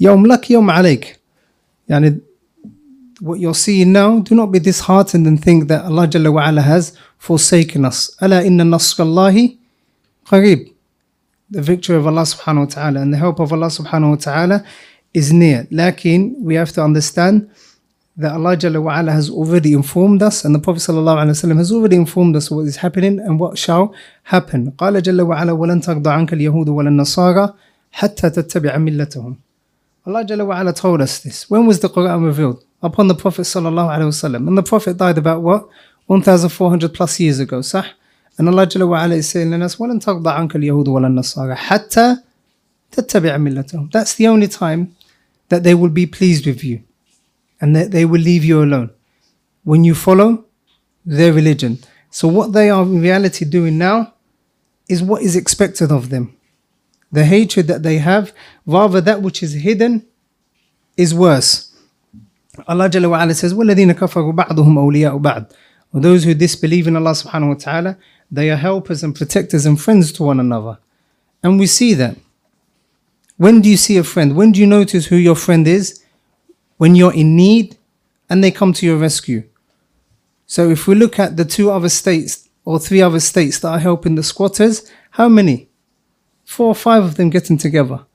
يوم 0.00 0.26
لك 0.26 0.50
يوم 0.50 0.70
عليك. 0.70 1.20
يعني 1.88 2.20
what 3.20 3.38
you're 3.38 3.54
seeing 3.54 3.92
now, 3.92 4.18
do 4.20 4.34
not 4.34 4.52
be 4.52 4.58
disheartened 4.58 5.26
and 5.26 5.42
think 5.42 5.68
that 5.68 5.84
Allah 5.84 6.06
Jalla 6.06 6.32
wa 6.32 6.48
ala 6.48 6.60
has 6.60 6.92
forsaken 7.18 7.84
us. 7.84 8.16
ألا 8.22 8.46
إن 8.46 8.70
نصر 8.70 9.02
الله 9.02 9.56
قريب. 10.26 10.72
The 11.50 11.62
victory 11.62 11.96
of 11.96 12.06
Allah 12.06 12.22
subhanahu 12.22 12.58
wa 12.58 12.64
ta'ala 12.66 13.00
and 13.00 13.12
the 13.14 13.18
help 13.18 13.40
of 13.40 13.52
Allah 13.52 13.68
subhanahu 13.68 14.10
wa 14.10 14.16
ta'ala 14.16 14.64
is 15.14 15.32
near. 15.32 15.66
Lakin, 15.70 16.34
we 16.40 16.54
have 16.56 16.72
to 16.72 16.82
understand 16.82 17.48
that 18.16 18.32
Allah 18.32 18.56
Jalla 18.56 18.82
wa 18.82 18.98
ala 18.98 19.12
has 19.12 19.28
already 19.28 19.74
informed 19.74 20.22
us 20.22 20.44
and 20.44 20.54
the 20.54 20.58
Prophet 20.58 20.80
sallallahu 20.80 21.18
alaihi 21.24 21.36
wasallam 21.36 21.58
has 21.58 21.70
already 21.70 21.96
informed 21.96 22.34
us 22.34 22.50
what 22.50 22.62
is 22.66 22.76
happening 22.76 23.18
and 23.20 23.38
what 23.38 23.58
shall 23.58 23.94
happen. 24.24 24.72
قال 24.78 25.02
جل 25.02 25.20
وعلا 25.22 25.52
ولن 25.52 25.80
ترضى 25.80 26.10
عنك 26.10 26.32
اليهود 26.32 26.68
ولا 26.68 26.88
النصارى 26.88 27.54
حتى 27.92 28.30
تتبع 28.30 28.76
ملتهم. 28.78 29.36
Allah 30.06 30.24
Jalla 30.24 30.46
wa 30.46 30.58
ala 30.58 30.72
told 30.72 31.02
us 31.02 31.18
this. 31.18 31.50
When 31.50 31.66
was 31.66 31.80
the 31.80 31.88
Quran 31.88 32.24
revealed? 32.24 32.64
Upon 32.82 33.08
the 33.08 33.14
Prophet 33.14 33.42
sallallahu 33.42 33.90
alaihi 33.90 34.08
wasallam. 34.08 34.48
And 34.48 34.56
the 34.56 34.62
Prophet 34.62 34.96
died 34.96 35.18
about 35.18 35.42
what? 35.42 35.68
1400 36.06 36.94
plus 36.94 37.20
years 37.20 37.38
ago. 37.38 37.60
Sah? 37.60 37.84
And 38.38 38.48
Allah 38.48 38.66
Jalla 38.66 38.88
wa 38.88 39.04
ala 39.04 39.16
is 39.16 39.28
saying 39.28 39.50
to 39.50 39.64
us, 39.64 39.76
وَلَن 39.76 40.02
تَرْضَ 40.02 40.22
عَنْكَ 40.22 40.52
الْيَهُودُ 40.52 40.86
وَلَا 40.86 41.08
النَّصَارَى 41.08 41.56
حَتَّى 41.56 42.22
تَتَّبِعَ 42.92 43.36
مِلَّتَهُم 43.36 43.90
That's 43.92 44.14
the 44.14 44.28
only 44.28 44.46
time 44.46 44.94
that 45.48 45.64
they 45.64 45.74
will 45.74 45.90
be 45.90 46.06
pleased 46.06 46.46
with 46.46 46.62
you. 46.62 46.82
And 47.60 47.74
that 47.74 47.90
they 47.90 48.04
will 48.04 48.20
leave 48.20 48.44
you 48.44 48.62
alone. 48.62 48.90
When 49.64 49.84
you 49.84 49.94
follow 49.94 50.44
their 51.04 51.32
religion. 51.32 51.78
So 52.10 52.28
what 52.28 52.52
they 52.52 52.68
are 52.68 52.82
in 52.82 53.00
reality 53.00 53.44
doing 53.44 53.78
now 53.78 54.14
is 54.88 55.02
what 55.02 55.22
is 55.22 55.36
expected 55.36 55.90
of 55.92 56.10
them. 56.10 56.36
The 57.12 57.24
hatred 57.24 57.68
that 57.68 57.82
they 57.82 57.98
have, 57.98 58.32
rather 58.66 59.00
that 59.00 59.22
which 59.22 59.42
is 59.42 59.52
hidden 59.54 60.04
is 60.96 61.14
worse. 61.14 61.72
Allah 62.66 62.88
Jalla 62.88 63.10
wa 63.10 63.22
ala 63.22 63.34
says, 63.34 63.54
وَالَّذِينَ 63.54 63.92
كَفَرُوا 63.92 64.34
بَعْضُهُمْ 64.34 64.74
أَوْلِيَاءُ 64.74 65.20
بَعْض 65.22 65.52
Or 65.92 66.00
those 66.00 66.24
who 66.24 66.34
disbelieve 66.34 66.86
in 66.86 66.96
Allah 66.96 67.12
subhanahu 67.12 67.48
wa 67.48 67.54
ta'ala, 67.54 67.98
they 68.30 68.50
are 68.50 68.56
helpers 68.56 69.02
and 69.04 69.14
protectors 69.14 69.66
and 69.66 69.80
friends 69.80 70.10
to 70.12 70.24
one 70.24 70.40
another. 70.40 70.78
And 71.42 71.58
we 71.58 71.66
see 71.66 71.94
that. 71.94 72.16
When 73.36 73.60
do 73.60 73.68
you 73.68 73.76
see 73.76 73.98
a 73.98 74.04
friend? 74.04 74.34
When 74.34 74.52
do 74.52 74.60
you 74.60 74.66
notice 74.66 75.06
who 75.06 75.16
your 75.16 75.36
friend 75.36 75.68
is? 75.68 75.99
When 76.80 76.94
you're 76.94 77.14
in 77.14 77.36
need 77.36 77.76
and 78.28 78.42
they 78.42 78.50
come 78.50 78.72
to 78.74 78.86
your 78.86 78.96
rescue. 78.96 79.44
So 80.46 80.70
if 80.70 80.86
we 80.86 80.94
look 80.94 81.18
at 81.18 81.36
the 81.36 81.44
two 81.44 81.70
other 81.70 81.88
states 81.88 82.48
or 82.64 82.78
three 82.78 83.02
other 83.02 83.20
states 83.20 83.58
that 83.60 83.68
are 83.68 83.78
helping 83.78 84.14
the 84.14 84.22
squatters, 84.22 84.90
how 85.10 85.28
many? 85.28 85.68
Four 86.44 86.68
or 86.68 86.74
five 86.74 87.04
of 87.04 87.16
them 87.16 87.30
getting 87.30 87.58
together. 87.58 88.06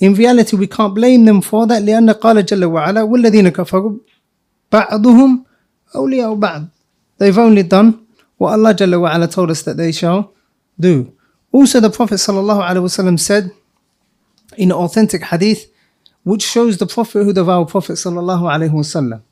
In 0.00 0.14
reality, 0.14 0.56
we 0.56 0.66
can't 0.66 0.94
blame 0.94 1.24
them 1.24 1.40
for 1.40 1.66
that 1.66 1.82
لأن 1.82 2.10
قال 2.10 2.44
جل 2.44 2.64
وعلا 2.64 3.02
والذين 3.02 3.48
كفروا 3.48 3.98
بعضهم 4.72 5.44
أولياء 5.94 6.34
بعض. 6.34 6.70
They've 7.18 7.38
only 7.38 7.64
done 7.64 8.06
what 8.36 8.52
Allah 8.52 8.74
Jalla 8.74 9.00
wa'ala 9.00 9.30
told 9.30 9.50
us 9.50 9.62
that 9.62 9.76
they 9.76 9.92
shall 9.92 10.32
do. 10.78 11.12
Also, 11.50 11.80
the 11.80 11.90
Prophet 11.90 12.14
sallallahu 12.14 12.62
alaihi 12.62 12.82
wasallam 12.82 13.18
said 13.18 13.50
in 14.56 14.70
authentic 14.70 15.24
hadith, 15.24 15.66
which 16.24 16.42
shows 16.42 16.78
the 16.78 16.86
prophethood 16.86 17.38
of 17.38 17.48
our 17.48 17.64
Prophet 17.64 17.94
sallallahu 17.94 18.42
alaihi 18.42 18.70
wasallam. 18.70 19.22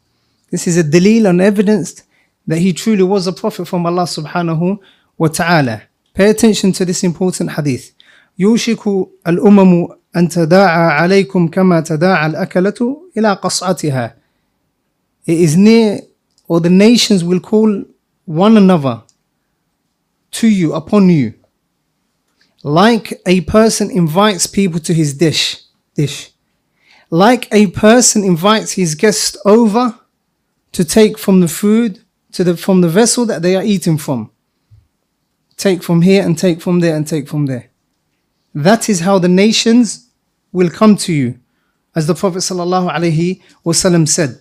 This 0.51 0.67
is 0.67 0.79
a 0.79 0.85
dalil 0.85 1.29
and 1.29 1.41
evidence 1.41 2.03
that 2.47 2.59
he 2.59 2.73
truly 2.73 3.03
was 3.03 3.27
a 3.27 3.33
prophet 3.33 3.67
from 3.67 3.85
Allah 3.87 4.05
subhanahu 4.05 4.79
wa 5.19 5.29
ta'ala. 5.29 5.83
Pay 6.15 6.31
attention 6.31 6.73
to 6.73 6.85
this 6.85 7.03
important 7.03 7.51
hadith. 7.51 7.93
يوشك 8.39 9.09
الأمم 9.27 9.89
أن 10.17 10.29
تداعى 10.29 10.93
عليكم 10.93 11.49
كما 11.49 11.81
تداعى 11.81 12.27
الأكلة 12.27 13.11
إلى 13.17 13.33
قصعتها. 13.43 14.15
It 15.27 15.41
is 15.41 15.57
near, 15.57 16.01
or 16.47 16.61
the 16.61 16.71
nations 16.71 17.25
will 17.25 17.41
call 17.41 17.83
one 18.25 18.57
another 18.57 19.03
to 20.33 20.49
you, 20.49 20.75
upon 20.75 21.09
you, 21.11 21.35
like 22.63 23.21
a 23.27 23.41
person 23.43 23.91
invites 23.91 24.47
people 24.47 24.79
to 24.81 24.95
his 24.95 25.15
dish, 25.15 25.63
dish, 25.95 26.30
like 27.11 27.49
a 27.53 27.69
person 27.69 28.25
invites 28.25 28.73
his 28.73 28.95
guest 28.95 29.37
over 29.45 29.99
to 30.73 30.85
take 30.85 31.19
from 31.19 31.41
the 31.41 31.49
food 31.49 32.01
to 32.33 32.45
the 32.45 32.57
from 32.57 32.81
the 32.81 32.89
vessel 32.89 33.25
that 33.27 33.43
they 33.43 33.57
are 33.57 33.63
eating 33.63 33.99
from. 33.99 34.31
Take 35.57 35.83
from 35.83 36.03
here 36.03 36.23
and 36.23 36.37
take 36.37 36.61
from 36.61 36.81
there 36.81 36.95
and 36.97 37.07
take 37.07 37.29
from 37.29 37.47
there. 37.47 37.71
That 38.55 38.89
is 38.89 39.01
how 39.01 39.19
the 39.19 39.29
nations 39.29 40.09
will 40.53 40.71
come 40.71 40.97
to 40.97 41.13
you, 41.13 41.39
as 41.95 42.07
the 42.07 42.15
Prophet 42.15 42.39
sallallahu 42.39 42.91
alaihi 42.91 43.41
wasallam 43.65 44.07
said. 44.09 44.41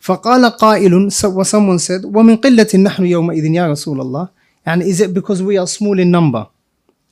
فقال 0.00 0.56
قائل 0.58 1.12
so 1.12 1.42
someone 1.42 1.78
said 1.78 2.02
ومن 2.02 2.36
قلة 2.36 2.68
نحن 2.74 3.06
يومئذ 3.06 3.44
يا 3.54 3.66
رسول 3.68 4.00
الله 4.00 4.28
and 4.66 4.82
is 4.82 5.00
it 5.00 5.14
because 5.14 5.42
we 5.42 5.56
are 5.56 5.66
small 5.66 5.98
in 5.98 6.10
number 6.10 6.46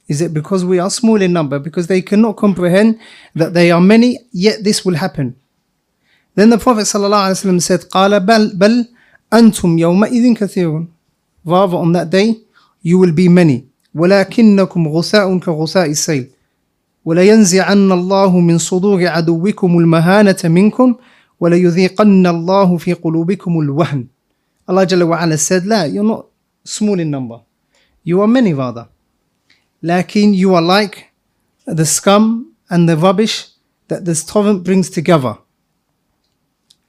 is 0.08 0.20
it 0.20 0.34
because 0.34 0.64
we 0.64 0.78
are 0.78 0.90
small 0.90 1.20
in 1.22 1.32
number 1.32 1.58
because 1.58 1.86
they 1.86 2.02
cannot 2.02 2.36
comprehend 2.36 2.98
that 3.34 3.54
they 3.54 3.70
are 3.70 3.80
many 3.80 4.18
yet 4.32 4.62
this 4.62 4.84
will 4.84 4.94
happen 4.94 5.34
then 6.34 6.50
the 6.50 6.58
Prophet 6.58 6.82
ﷺ 6.82 7.62
said 7.62 7.80
قال 7.90 8.20
بل 8.20 8.56
بل 8.56 8.86
أنتم 9.32 9.78
يومئذ 9.78 10.34
كثيرون 10.34 10.88
rather 11.46 11.76
on 11.76 11.92
that 11.92 12.10
day 12.10 12.36
you 12.82 12.98
will 12.98 13.12
be 13.12 13.28
many 13.28 13.64
ولكنكم 13.94 14.88
غثاء 14.88 15.38
كغثاء 15.38 15.90
السيل 15.90 16.26
ولينزعن 17.04 17.92
الله 17.92 18.40
من 18.40 18.58
صدور 18.58 19.06
عدوكم 19.06 19.78
المهانة 19.78 20.36
منكم 20.44 20.94
وَلَيُذِيقَنَّ 21.40 22.26
اللَّهُ 22.26 22.68
فِي 22.78 22.92
قُلُوبِكُمُ 22.94 23.52
الْوَهْنِ 23.60 24.06
Allah 24.68 24.86
Jalla 24.86 25.06
wa 25.06 25.20
ala 25.20 25.36
said, 25.36 25.66
La, 25.66 25.84
you're 25.84 26.02
not 26.04 26.26
small 26.64 26.98
in 26.98 27.10
number. 27.10 27.40
You 28.02 28.22
are 28.22 28.26
many 28.28 28.54
rather. 28.54 28.88
Lakin 29.82 30.34
you 30.34 30.54
are 30.54 30.62
like 30.62 31.10
the 31.66 31.86
scum 31.86 32.54
and 32.70 32.88
the 32.88 32.96
rubbish 32.96 33.48
that 33.88 34.04
this 34.04 34.24
torrent 34.24 34.64
brings 34.64 34.90
together. 34.90 35.38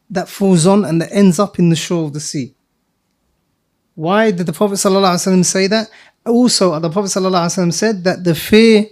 That 0.09 0.29
falls 0.29 0.65
on 0.65 0.85
and 0.85 1.01
that 1.01 1.11
ends 1.11 1.39
up 1.39 1.59
in 1.59 1.69
the 1.69 1.75
shore 1.75 2.05
of 2.05 2.13
the 2.13 2.19
sea. 2.19 2.55
Why 3.95 4.31
did 4.31 4.45
the 4.45 4.53
Prophet 4.53 4.75
ﷺ 4.75 5.45
say 5.45 5.67
that? 5.67 5.89
Also, 6.25 6.77
the 6.79 6.89
Prophet 6.89 7.07
ﷺ 7.07 7.73
said 7.73 8.03
that 8.03 8.23
the 8.23 8.35
fear 8.35 8.87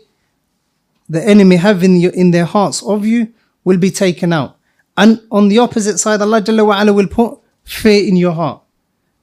the 1.10 1.24
enemy 1.24 1.58
have 1.58 1.84
in, 1.84 1.98
you, 1.98 2.10
in 2.12 2.32
their 2.32 2.46
hearts 2.46 2.82
of 2.84 3.05
you 3.05 3.34
will 3.63 3.77
be 3.77 3.91
taken 3.91 4.32
out. 4.34 4.58
And 4.96 5.22
on 5.32 5.48
the 5.48 5.60
opposite 5.60 6.00
side, 6.00 6.22
Allah 6.22 6.41
Jalla 6.41 6.65
wa 6.65 6.82
ala 6.82 6.93
will 6.93 7.08
put 7.08 7.39
fear 7.63 8.08
in 8.08 8.15
your 8.15 8.32
heart. 8.34 8.62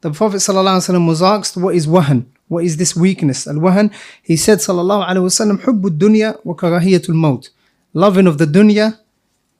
The 0.00 0.10
Prophet 0.10 0.36
ﷺ 0.38 1.06
was 1.06 1.22
asked, 1.22 1.56
What 1.56 1.74
is 1.74 1.86
wahan? 1.86 2.26
What 2.47 2.63
is 2.63 2.77
this 2.77 2.95
weakness? 2.95 3.47
Al 3.47 3.55
wahan, 3.55 3.93
he 4.21 4.37
said, 4.37 4.59
Sallallahu 4.59 5.07
Alaihi 5.07 5.25
Wasallam, 5.25 5.61
Hubbu 5.61 5.97
dunya 5.97 6.39
wa 6.43 6.53
karahiyatul 6.53 7.15
maut. 7.15 7.49
Loving 7.93 8.27
of 8.27 8.37
the 8.37 8.45
dunya 8.45 8.99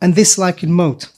and 0.01 0.15
disliking 0.15 0.71
maut. 0.71 1.09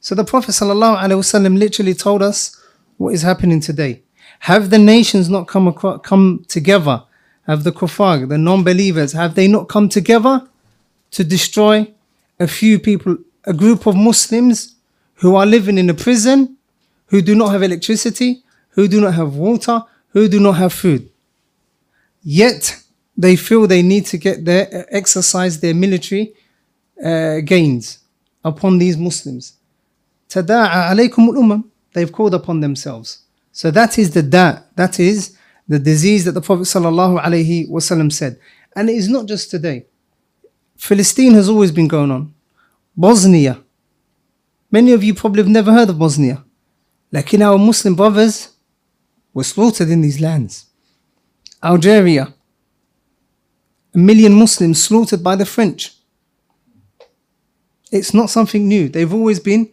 So 0.00 0.16
the 0.16 0.24
Prophet 0.24 0.50
sallallahu 0.50 0.98
alaihi 0.98 1.18
wasallam 1.18 1.56
literally 1.56 1.94
told 1.94 2.22
us 2.22 2.60
what 2.96 3.14
is 3.14 3.22
happening 3.22 3.60
today. 3.60 4.02
Have 4.40 4.70
the 4.70 4.78
nations 4.78 5.28
not 5.28 5.46
come, 5.46 5.68
across, 5.68 6.00
come 6.02 6.44
together? 6.48 7.04
Have 7.46 7.62
the 7.62 7.70
kuffar, 7.70 8.28
the 8.28 8.36
non 8.36 8.64
believers, 8.64 9.12
have 9.12 9.36
they 9.36 9.46
not 9.46 9.68
come 9.68 9.88
together 9.88 10.48
to 11.12 11.22
destroy 11.22 11.86
a 12.40 12.48
few 12.48 12.80
people 12.80 13.16
a 13.44 13.52
group 13.52 13.86
of 13.86 13.94
Muslims 13.94 14.74
who 15.14 15.36
are 15.36 15.46
living 15.46 15.78
in 15.78 15.88
a 15.88 15.94
prison, 15.94 16.56
who 17.06 17.22
do 17.22 17.36
not 17.36 17.52
have 17.52 17.62
electricity, 17.62 18.42
who 18.70 18.88
do 18.88 19.00
not 19.00 19.14
have 19.14 19.36
water, 19.36 19.82
who 20.12 20.28
do 20.28 20.40
not 20.40 20.52
have 20.52 20.72
food. 20.72 21.10
Yet 22.22 22.76
they 23.16 23.36
feel 23.36 23.66
they 23.66 23.82
need 23.82 24.06
to 24.06 24.18
get 24.18 24.44
their 24.44 24.86
exercise 24.94 25.60
their 25.60 25.74
military 25.74 26.34
uh, 27.04 27.40
gains 27.40 27.98
upon 28.44 28.78
these 28.78 28.96
Muslims. 28.96 29.54
Alaykum 30.30 31.36
al 31.36 31.64
They've 31.92 32.10
called 32.10 32.34
upon 32.34 32.60
themselves. 32.60 33.22
So 33.52 33.70
that 33.70 33.98
is 33.98 34.12
the 34.12 34.22
da, 34.22 34.60
that 34.76 34.98
is 34.98 35.36
the 35.68 35.78
disease 35.78 36.24
that 36.24 36.32
the 36.32 36.40
Prophet 36.40 36.64
said. 36.64 38.38
And 38.74 38.88
it 38.88 38.96
is 38.96 39.08
not 39.08 39.26
just 39.26 39.50
today. 39.50 39.86
Philistine 40.76 41.34
has 41.34 41.48
always 41.50 41.70
been 41.70 41.86
going 41.88 42.10
on. 42.10 42.34
Bosnia. 42.96 43.62
Many 44.70 44.92
of 44.92 45.04
you 45.04 45.12
probably 45.14 45.42
have 45.42 45.50
never 45.50 45.70
heard 45.72 45.90
of 45.90 45.98
Bosnia. 45.98 46.42
Like 47.12 47.34
in 47.34 47.42
our 47.42 47.58
Muslim 47.58 47.94
brothers 47.94 48.51
were 49.34 49.44
slaughtered 49.44 49.88
in 49.88 50.00
these 50.00 50.20
lands. 50.20 50.66
Algeria. 51.62 52.34
A 53.94 53.98
million 53.98 54.32
Muslims 54.32 54.82
slaughtered 54.82 55.22
by 55.22 55.36
the 55.36 55.46
French. 55.46 55.94
It's 57.90 58.14
not 58.14 58.30
something 58.30 58.66
new. 58.66 58.88
They've 58.88 59.12
always 59.12 59.38
been 59.38 59.70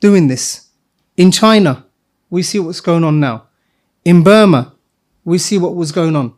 doing 0.00 0.28
this. 0.28 0.68
In 1.16 1.30
China, 1.30 1.86
we 2.28 2.42
see 2.42 2.58
what's 2.58 2.80
going 2.80 3.04
on 3.04 3.18
now. 3.18 3.48
In 4.04 4.22
Burma, 4.22 4.74
we 5.24 5.38
see 5.38 5.58
what 5.58 5.74
was 5.74 5.92
going 5.92 6.16
on, 6.16 6.34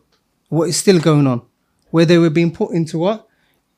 what 0.48 0.68
is 0.68 0.76
still 0.76 1.00
going 1.00 1.26
on, 1.26 1.42
where 1.90 2.04
they 2.04 2.18
were 2.18 2.30
being 2.30 2.52
put 2.52 2.72
into 2.72 2.98
what? 2.98 3.26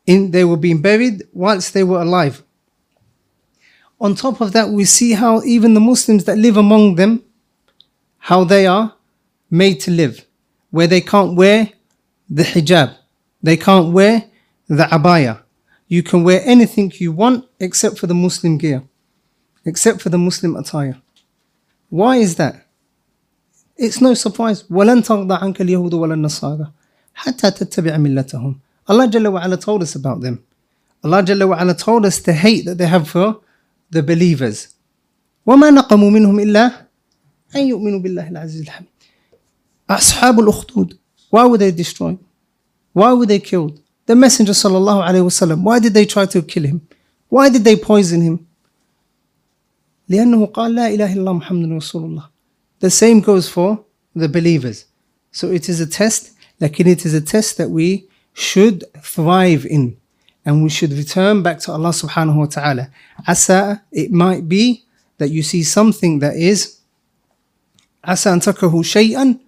In, 0.06 0.30
they 0.30 0.44
were 0.44 0.56
being 0.56 0.82
buried 0.82 1.22
whilst 1.32 1.72
they 1.72 1.84
were 1.84 2.00
alive. 2.00 2.42
On 4.00 4.14
top 4.14 4.40
of 4.40 4.52
that, 4.52 4.68
we 4.68 4.84
see 4.84 5.12
how 5.12 5.42
even 5.42 5.74
the 5.74 5.80
Muslims 5.80 6.24
that 6.24 6.38
live 6.38 6.56
among 6.56 6.96
them, 6.96 7.22
how 8.25 8.43
they 8.43 8.67
are 8.67 8.93
made 9.49 9.79
to 9.81 9.91
live, 9.91 10.25
where 10.69 10.87
they 10.87 11.01
can't 11.01 11.35
wear 11.35 11.69
the 12.29 12.43
hijab, 12.43 12.95
they 13.43 13.57
can't 13.57 13.91
wear 13.93 14.25
the 14.67 14.83
abaya. 14.85 15.41
You 15.87 16.03
can 16.03 16.23
wear 16.23 16.41
anything 16.45 16.91
you 16.95 17.11
want 17.11 17.45
except 17.59 17.99
for 17.99 18.07
the 18.07 18.13
Muslim 18.13 18.57
gear, 18.57 18.83
except 19.65 20.01
for 20.01 20.09
the 20.09 20.17
Muslim 20.17 20.55
attire. 20.55 21.01
Why 21.89 22.17
is 22.17 22.35
that? 22.35 22.67
It's 23.75 23.99
no 23.99 24.13
surprise. 24.13 24.63
وَلَن 24.63 25.03
تَرْضَ 25.03 25.27
عَنْكَ 25.27 25.57
الْيَهُودُ 25.57 25.91
وَلَا 25.91 26.13
النَّصَارَى 26.13 26.71
حَتَّى 27.15 27.51
تَتَّبِعَ 27.51 27.97
مِلَّتَهُمْ 27.97 28.55
Allah 28.87 29.07
Jalla 29.07 29.31
wa 29.31 29.43
ala 29.43 29.57
told 29.57 29.83
us 29.83 29.95
about 29.95 30.21
them. 30.21 30.43
Allah 31.03 31.23
Jalla 31.23 31.47
wa 31.47 31.55
ala 31.59 31.73
told 31.73 32.05
us 32.05 32.19
the 32.19 32.33
hate 32.33 32.65
that 32.65 32.77
they 32.77 32.87
have 32.87 33.07
for 33.09 33.41
the 33.89 34.01
believers. 34.01 34.69
وما 35.47 35.69
نقموا 35.71 36.09
منهم 36.09 36.39
إلا 36.39 36.71
أن 37.55 37.67
يؤمنوا 37.67 37.99
بالله 37.99 38.29
العزيز 38.29 38.61
الحميد. 38.61 38.89
أصحاب 39.89 40.39
الأخدود 40.39 40.97
why 41.31 41.45
were 41.45 41.57
they 41.57 41.71
destroyed? 41.71 42.19
Why 42.93 43.13
were 43.13 43.25
they 43.25 43.39
killed? 43.39 43.79
The 44.05 44.15
Messenger 44.15 44.53
sallallahu 44.53 45.07
alaihi 45.07 45.23
wasallam 45.23 45.63
why 45.63 45.79
did 45.79 45.93
they 45.93 46.05
try 46.05 46.25
to 46.25 46.41
kill 46.41 46.63
him? 46.63 46.81
Why 47.29 47.49
did 47.49 47.63
they 47.63 47.75
poison 47.75 48.21
him? 48.21 48.47
لأنه 50.09 50.45
قال 50.51 50.75
لا 50.75 50.87
إله 50.87 51.13
إلا 51.13 51.19
الله 51.19 51.33
محمد 51.33 51.69
رسول 51.81 52.03
الله. 52.03 52.27
The 52.79 52.89
same 52.89 53.21
goes 53.21 53.47
for 53.47 53.85
the 54.15 54.27
believers. 54.27 54.85
So 55.31 55.49
it 55.51 55.69
is 55.69 55.79
a 55.79 55.87
test, 55.87 56.31
like 56.59 56.79
it 56.79 57.05
is 57.05 57.13
a 57.13 57.21
test 57.21 57.57
that 57.57 57.69
we 57.69 58.07
should 58.33 58.83
thrive 59.01 59.65
in 59.65 59.95
and 60.45 60.63
we 60.63 60.69
should 60.69 60.91
return 60.91 61.41
back 61.43 61.59
to 61.59 61.71
Allah 61.71 61.89
subhanahu 61.89 62.35
wa 62.35 62.45
ta'ala. 62.45 62.89
Asa, 63.27 63.83
it 63.91 64.11
might 64.11 64.49
be 64.49 64.83
that 65.17 65.29
you 65.29 65.43
see 65.43 65.63
something 65.63 66.19
that 66.19 66.35
is 66.35 66.74
Asa 68.05 68.31
an 68.31 68.39
takrahu 68.39 68.83
shay'an 68.83 69.39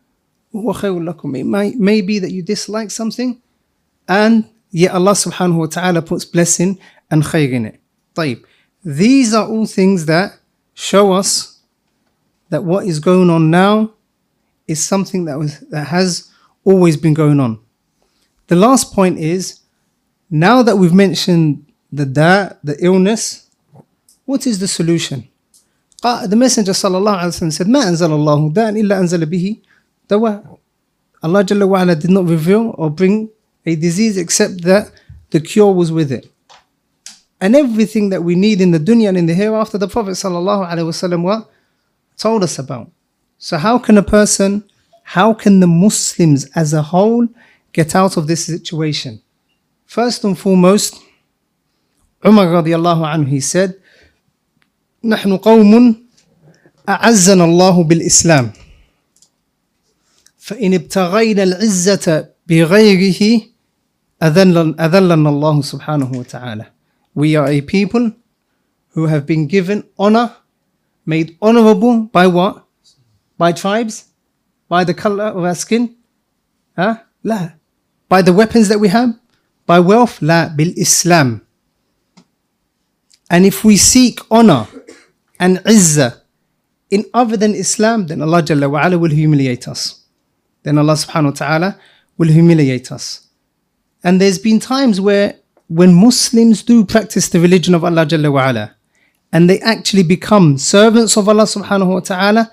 huwa 0.54 0.76
khayrun 0.76 1.12
lakum. 1.12 1.38
It 1.38 1.46
might, 1.46 1.76
may 1.78 2.02
be 2.02 2.20
that 2.20 2.32
you 2.32 2.44
dislike 2.44 2.92
something 2.92 3.42
and 4.08 4.50
yet 4.72 4.92
Allah 4.92 5.12
subhanahu 5.12 5.58
wa 5.58 5.66
ta'ala 5.66 6.02
puts 6.02 6.26
blessing 6.26 6.80
and 7.10 7.24
khayr 7.24 7.52
in 7.52 7.66
it. 7.66 7.80
طيب. 8.16 8.44
These 8.84 9.34
are 9.34 9.48
all 9.48 9.66
things 9.66 10.06
that 10.08 10.38
show 10.74 11.14
us 11.14 11.62
that 12.50 12.64
what 12.64 12.86
is 12.86 13.00
going 13.00 13.30
on 13.30 13.50
now 13.50 13.94
is 14.68 14.84
something 14.84 15.26
that 15.26 15.38
was 15.38 15.60
that 15.72 15.88
has 15.88 16.32
always 16.64 16.98
been 16.98 17.14
going 17.14 17.40
on. 17.40 17.60
The 18.48 18.56
last 18.56 18.94
point 18.94 19.20
is 19.20 19.60
now 20.30 20.64
that 20.64 20.78
we've 20.78 20.94
mentioned 20.94 21.66
the 21.92 22.06
da, 22.06 22.50
the 22.64 22.76
illness, 22.84 23.50
what 24.26 24.46
is 24.48 24.60
the 24.60 24.68
solution? 24.68 25.28
Ah, 26.03 26.27
the 26.27 26.37
Messenger 26.37 26.73
wasallam 26.73 27.53
said, 27.53 27.69
"Ma 27.69 27.81
anzal 27.81 28.13
Allah 28.13 28.51
da'an 28.53 28.79
illa 28.79 28.97
anzala 28.97 29.25
bihi 29.25 29.61
dawa." 30.09 30.59
Allah 31.23 31.43
Jalla 31.45 31.67
wa 31.69 31.83
ala 31.83 31.97
did 31.97 32.11
not 32.11 32.27
reveal 32.27 32.75
or 32.79 32.91
bring 32.91 33.29
a 33.67 33.75
disease 33.75 34.17
except 34.17 34.63
that 34.63 34.93
the 35.31 35.41
cure 35.41 35.73
was 35.73 35.91
with 35.91 36.13
it. 36.13 36.31
And 37.41 37.57
everything 37.57 38.11
that 38.11 38.23
we 38.23 38.35
need 38.37 38.61
in 38.61 38.71
the 38.71 38.79
dunya 38.79 39.09
and 39.09 39.19
in 39.19 39.27
the 39.27 39.35
hereafter, 39.35 39.79
the 39.79 39.89
Prophet 39.89 40.13
wasallam 40.13 41.47
told 42.17 42.43
us 42.45 42.59
about. 42.59 42.91
So 43.39 43.57
how 43.57 43.79
can 43.79 43.99
a 43.99 44.03
person, 44.03 44.65
how 45.03 45.33
can 45.35 45.61
the 45.61 45.67
Muslims 45.67 46.45
as 46.55 46.73
a 46.73 46.83
whole 46.83 47.27
get 47.73 47.95
out 47.95 48.17
of 48.17 48.27
this 48.27 48.47
situation? 48.47 49.21
First 49.87 50.25
and 50.25 50.39
foremost, 50.39 51.01
Umar 52.25 52.47
radiallahu 52.47 53.03
anhu, 53.07 53.29
he 53.29 53.41
said, 53.41 53.81
نحن 55.09 55.37
قوم 55.37 55.97
أعزنا 56.89 57.45
الله 57.45 57.85
بالإسلام 57.85 58.53
فإن 60.39 60.75
ابتغينا 60.75 61.43
العزة 61.43 62.29
بغيره 62.47 63.41
أذلنا 64.23 65.29
الله 65.31 65.63
سبحانه 65.63 66.11
وتعالى 66.13 66.65
We 67.15 67.37
are 67.37 67.49
a 67.49 67.63
people 67.63 68.13
who 68.91 69.07
have 69.07 69.25
been 69.27 69.47
given 69.47 69.83
honor, 69.99 70.37
made 71.07 71.37
honorable 71.41 72.03
by 72.13 72.27
what? 72.27 72.65
By 73.39 73.53
tribes? 73.53 74.05
By 74.69 74.85
the 74.85 74.95
color 74.95 75.25
of 75.25 75.43
our 75.43 75.55
skin? 75.55 75.97
Huh? 76.77 76.97
لا. 77.25 77.55
By 78.11 78.21
the 78.23 78.33
weapons 78.35 78.69
that 78.69 78.79
we 78.79 78.89
have? 78.89 79.15
By 79.67 79.81
wealth? 79.81 80.21
لا. 80.21 80.55
بالإسلام. 80.55 81.41
And 83.31 83.47
if 83.47 83.65
we 83.65 83.77
seek 83.77 84.21
honor 84.31 84.67
and 85.39 85.59
izzah 85.59 86.21
in 86.91 87.05
other 87.13 87.37
than 87.37 87.55
Islam, 87.55 88.07
then 88.07 88.23
Allah 88.23 88.43
Jalla 88.43 88.71
wa 88.71 88.85
ala 88.85 88.99
will 88.99 89.11
humiliate 89.11 89.69
us. 89.69 90.05
Then 90.63 90.79
Allah 90.79 90.95
subhanahu 90.95 91.25
wa 91.25 91.31
ta'ala 91.31 91.79
will 92.17 92.29
humiliate 92.29 92.91
us. 92.91 93.29
And 94.03 94.21
there's 94.21 94.39
been 94.39 94.61
times 94.61 95.01
where 95.01 95.37
when 95.69 95.95
Muslims 95.95 96.63
do 96.63 96.85
practice 96.85 97.29
the 97.29 97.41
religion 97.41 97.75
of 97.75 97.85
Allah 97.85 98.07
Jalla 98.07 98.33
wa 98.33 98.49
ala, 98.49 98.75
and 99.33 99.51
they 99.51 99.61
actually 99.61 100.03
become 100.03 100.57
servants 100.57 101.17
of 101.17 101.29
Allah 101.29 101.43
subhanahu 101.43 101.93
wa 101.93 102.01
ta'ala, 102.01 102.51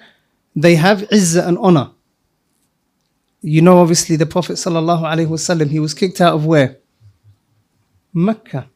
they 0.56 0.76
have 0.76 1.02
izzah 1.10 1.48
and 1.48 1.58
honor. 1.58 1.91
You 3.41 3.62
know, 3.62 3.78
obviously, 3.78 4.15
the 4.15 4.26
Prophet 4.26 4.54
sallallahu 4.54 5.04
alaihi 5.04 5.28
wasallam, 5.28 5.69
he 5.69 5.80
was 5.80 5.93
kicked 5.93 6.19
out 6.19 6.34
of 6.34 6.45
where? 6.45 6.78
Mecca. 8.13 8.67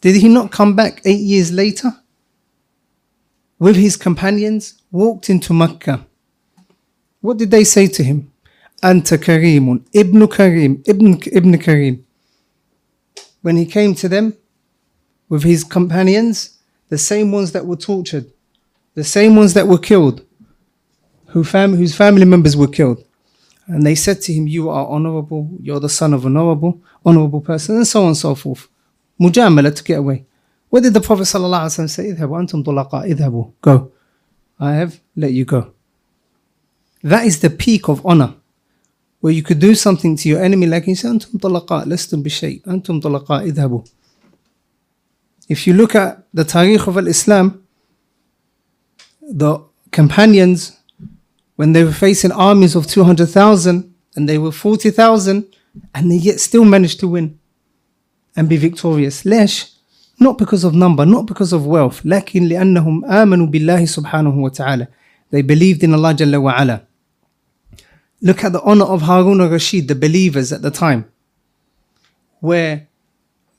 Did 0.00 0.16
he 0.16 0.28
not 0.28 0.50
come 0.50 0.76
back 0.76 1.00
eight 1.04 1.20
years 1.20 1.52
later? 1.52 1.92
With 3.58 3.76
his 3.76 3.96
companions, 3.96 4.82
walked 4.90 5.28
into 5.28 5.52
Mecca. 5.52 6.06
What 7.20 7.38
did 7.38 7.50
they 7.50 7.64
say 7.64 7.88
to 7.88 8.04
him? 8.04 8.30
Anta 8.82 9.18
Karimun, 9.18 9.84
Ibn 9.92 10.28
Karim, 10.28 10.82
Ibn, 10.86 11.20
Ibn 11.32 11.58
Karim. 11.58 12.06
When 13.42 13.56
he 13.56 13.66
came 13.66 13.94
to 13.96 14.08
them 14.08 14.34
with 15.28 15.42
his 15.42 15.64
companions, 15.64 16.58
the 16.88 16.98
same 16.98 17.32
ones 17.32 17.52
that 17.52 17.66
were 17.66 17.76
tortured, 17.76 18.30
the 18.94 19.02
same 19.04 19.34
ones 19.34 19.54
that 19.54 19.66
were 19.66 19.78
killed, 19.78 20.24
who 21.28 21.42
fam- 21.42 21.74
whose 21.76 21.94
family 21.94 22.24
members 22.24 22.56
were 22.56 22.68
killed. 22.68 23.04
And 23.66 23.84
they 23.84 23.96
said 23.96 24.22
to 24.22 24.32
him, 24.32 24.46
You 24.46 24.70
are 24.70 24.86
honorable, 24.86 25.50
you're 25.60 25.80
the 25.80 25.88
son 25.88 26.14
of 26.14 26.24
honorable, 26.24 26.80
honorable 27.04 27.40
person, 27.40 27.76
and 27.76 27.86
so 27.86 28.02
on 28.02 28.08
and 28.08 28.16
so 28.16 28.34
forth. 28.34 28.68
Mujamala 29.20 29.74
to 29.74 29.84
get 29.84 29.98
away. 29.98 30.24
What 30.70 30.82
did 30.82 30.94
the 30.94 31.00
Prophet 31.00 31.22
ﷺ 31.22 31.88
say? 31.88 32.12
اذهبوا. 32.12 33.52
Go. 33.62 33.92
I 34.60 34.74
have 34.74 35.00
let 35.16 35.32
you 35.32 35.44
go. 35.44 35.72
That 37.02 37.24
is 37.24 37.40
the 37.40 37.50
peak 37.50 37.88
of 37.88 38.04
honor. 38.04 38.34
Where 39.20 39.32
you 39.32 39.42
could 39.42 39.58
do 39.58 39.74
something 39.74 40.16
to 40.16 40.28
your 40.28 40.42
enemy 40.42 40.66
like 40.66 40.86
you 40.86 40.94
say, 40.94 41.08
"Antum 41.08 41.40
طُلَقَاء 41.40 41.86
لَسْتُمْ 41.86 42.22
بِشَيْءٍ 42.22 42.62
Antum 42.64 43.00
طُلَقَاء 43.00 43.52
اذهبوا. 43.52 43.88
If 45.48 45.66
you 45.66 45.72
look 45.72 45.94
at 45.94 46.24
the 46.34 46.44
Tarikh 46.44 46.86
of 46.86 46.98
Islam, 47.08 47.62
the 49.22 49.60
companions, 49.90 50.76
when 51.56 51.72
they 51.72 51.82
were 51.82 51.92
facing 51.92 52.30
armies 52.32 52.76
of 52.76 52.86
200,000 52.86 53.94
and 54.14 54.28
they 54.28 54.38
were 54.38 54.52
40,000, 54.52 55.46
and 55.94 56.10
they 56.10 56.16
yet 56.16 56.40
still 56.40 56.64
managed 56.64 57.00
to 57.00 57.08
win 57.08 57.38
and 58.36 58.48
be 58.48 58.56
victorious. 58.56 59.24
Lesh, 59.24 59.72
Not 60.19 60.37
because 60.37 60.63
of 60.63 60.73
number, 60.73 61.05
not 61.05 61.25
because 61.25 61.53
of 61.53 61.65
wealth, 61.65 62.03
لكن 62.05 62.47
لأنهم 62.49 63.05
آمنوا 63.05 63.47
بالله 63.47 63.85
سبحانه 63.85 64.35
وتعالى. 64.35 64.87
They 65.31 65.41
believed 65.41 65.83
in 65.83 65.93
Allah 65.93 66.13
Jalla 66.13 66.41
wa 66.41 66.53
ala. 66.57 66.83
Look 68.21 68.43
at 68.43 68.53
the 68.53 68.61
honor 68.61 68.85
of 68.85 69.01
Harun 69.01 69.41
al-Rashid, 69.41 69.87
the 69.87 69.95
believers 69.95 70.53
at 70.53 70.61
the 70.61 70.71
time, 70.71 71.05
where 72.39 72.87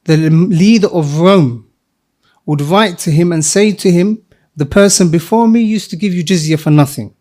the 0.04 0.16
leader 0.16 0.88
of 0.88 1.18
Rome 1.18 1.66
would 2.46 2.62
write 2.62 2.98
to 3.00 3.10
him 3.10 3.32
and 3.32 3.44
say 3.44 3.72
to 3.72 3.90
him, 3.90 4.22
the 4.56 4.64
person 4.64 5.10
before 5.10 5.48
me 5.48 5.60
used 5.60 5.90
to 5.90 5.96
give 5.96 6.14
you 6.14 6.24
jizya 6.24 6.58
for 6.58 6.70
nothing. 6.70 7.14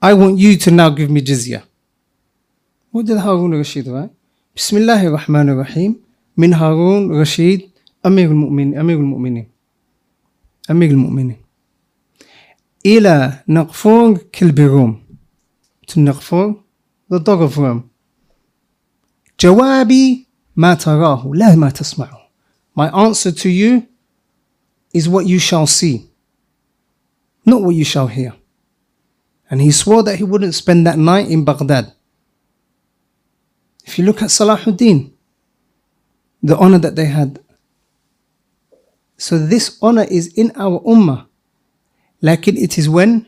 I 0.00 0.14
want 0.14 0.38
you 0.38 0.56
to 0.56 0.70
now 0.70 0.88
give 0.88 1.10
me 1.10 1.20
jizya. 1.20 1.62
What 2.90 3.06
did 3.06 3.18
Harun 3.18 3.52
al-Rashid 3.52 3.86
write? 3.86 4.10
Bismillah 4.54 5.04
ar-Rahman 5.04 5.50
ar-Rahim. 5.50 5.98
من 6.36 6.54
هارون 6.54 7.10
رشيد 7.20 7.70
amir 8.07 8.29
المؤمن 8.31 8.73
amir 8.73 8.97
المؤمنين 8.99 9.47
amir 10.71 10.91
المؤمنين 10.91 11.37
إلى 12.85 13.43
نقفور 13.47 14.17
كالبروم 14.31 15.03
تنقفور 15.87 16.63
the 17.13 17.19
of 17.19 17.57
Rome 17.57 17.81
جوابي 19.39 20.27
ما 20.55 20.73
تراه 20.73 21.31
لا 21.35 21.55
ما 21.55 21.69
تسمعه 21.69 22.27
My 22.75 22.89
answer 22.89 23.31
to 23.31 23.49
you 23.49 23.87
is 24.93 25.09
what 25.09 25.25
you 25.25 25.39
shall 25.39 25.65
see, 25.65 26.11
not 27.43 27.63
what 27.63 27.73
you 27.73 27.83
shall 27.83 28.05
hear. 28.05 28.33
And 29.49 29.61
he 29.61 29.71
swore 29.71 30.03
that 30.03 30.17
he 30.17 30.23
wouldn't 30.23 30.53
spend 30.53 30.85
that 30.85 30.99
night 30.99 31.27
in 31.27 31.43
Baghdad. 31.43 31.93
If 33.83 33.97
you 33.97 34.05
look 34.05 34.21
at 34.21 34.29
Salahuddin, 34.29 35.11
the 36.43 36.55
honor 36.57 36.77
that 36.77 36.95
they 36.95 37.05
had 37.05 37.39
So 39.16 39.38
this 39.38 39.78
honor 39.80 40.04
is 40.10 40.28
in 40.34 40.52
our 40.56 40.80
ummah. 40.80 41.26
لكن 42.22 42.56
it 42.56 42.78
is 42.78 42.88
when 42.88 43.26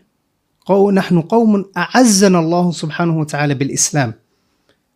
نحن 0.68 1.20
قوم 1.28 1.70
أعزنا 1.76 2.38
الله 2.38 2.72
سبحانه 2.72 3.18
وتعالى 3.18 3.54
بالإسلام. 3.54 4.14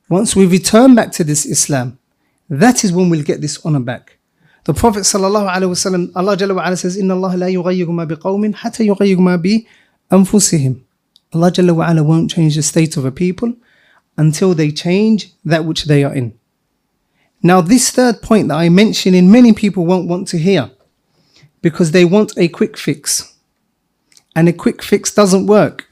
Once 0.08 0.34
we 0.34 0.46
return 0.46 0.94
back 0.94 1.12
to 1.12 1.22
this 1.22 1.44
Islam, 1.44 1.98
that 2.48 2.84
is 2.84 2.92
when 2.92 3.10
we'll 3.10 3.22
get 3.22 3.40
this 3.42 3.64
honor 3.66 3.80
back. 3.80 4.18
The 4.64 4.72
Prophet 4.72 5.00
sallallahu 5.00 5.48
alaihi 5.48 5.68
wasallam, 5.68 6.12
Allah 6.14 6.36
Jalla 6.36 6.54
wa 6.56 6.66
ala 6.66 6.76
says, 6.76 6.96
إن 6.96 7.10
الله 7.10 7.34
لا 7.36 7.48
يغير 7.48 7.90
ما 7.90 8.04
بقوم 8.04 8.54
حتى 8.54 8.86
يغير 8.86 9.18
ما 9.18 9.36
بأنفسهم. 9.36 10.80
Allah 11.34 11.50
Jalla 11.52 11.74
wa 11.74 11.90
ala 11.90 12.02
won't 12.02 12.30
change 12.30 12.56
the 12.56 12.62
state 12.62 12.96
of 12.96 13.04
a 13.04 13.12
people 13.12 13.54
until 14.16 14.54
they 14.54 14.70
change 14.70 15.32
that 15.44 15.66
which 15.66 15.84
they 15.84 16.02
are 16.02 16.14
in. 16.14 16.32
Now, 17.42 17.60
this 17.60 17.90
third 17.90 18.22
point 18.22 18.48
that 18.48 18.56
I 18.56 18.70
mention 18.70 19.14
in 19.14 19.30
many 19.30 19.52
people 19.52 19.84
won't 19.84 20.08
want 20.08 20.28
to 20.28 20.38
hear 20.38 20.70
because 21.63 21.91
they 21.91 22.05
want 22.05 22.37
a 22.37 22.47
quick 22.47 22.77
fix. 22.77 23.33
And 24.35 24.47
a 24.47 24.53
quick 24.53 24.83
fix 24.83 25.11
doesn't 25.11 25.47
work. 25.47 25.89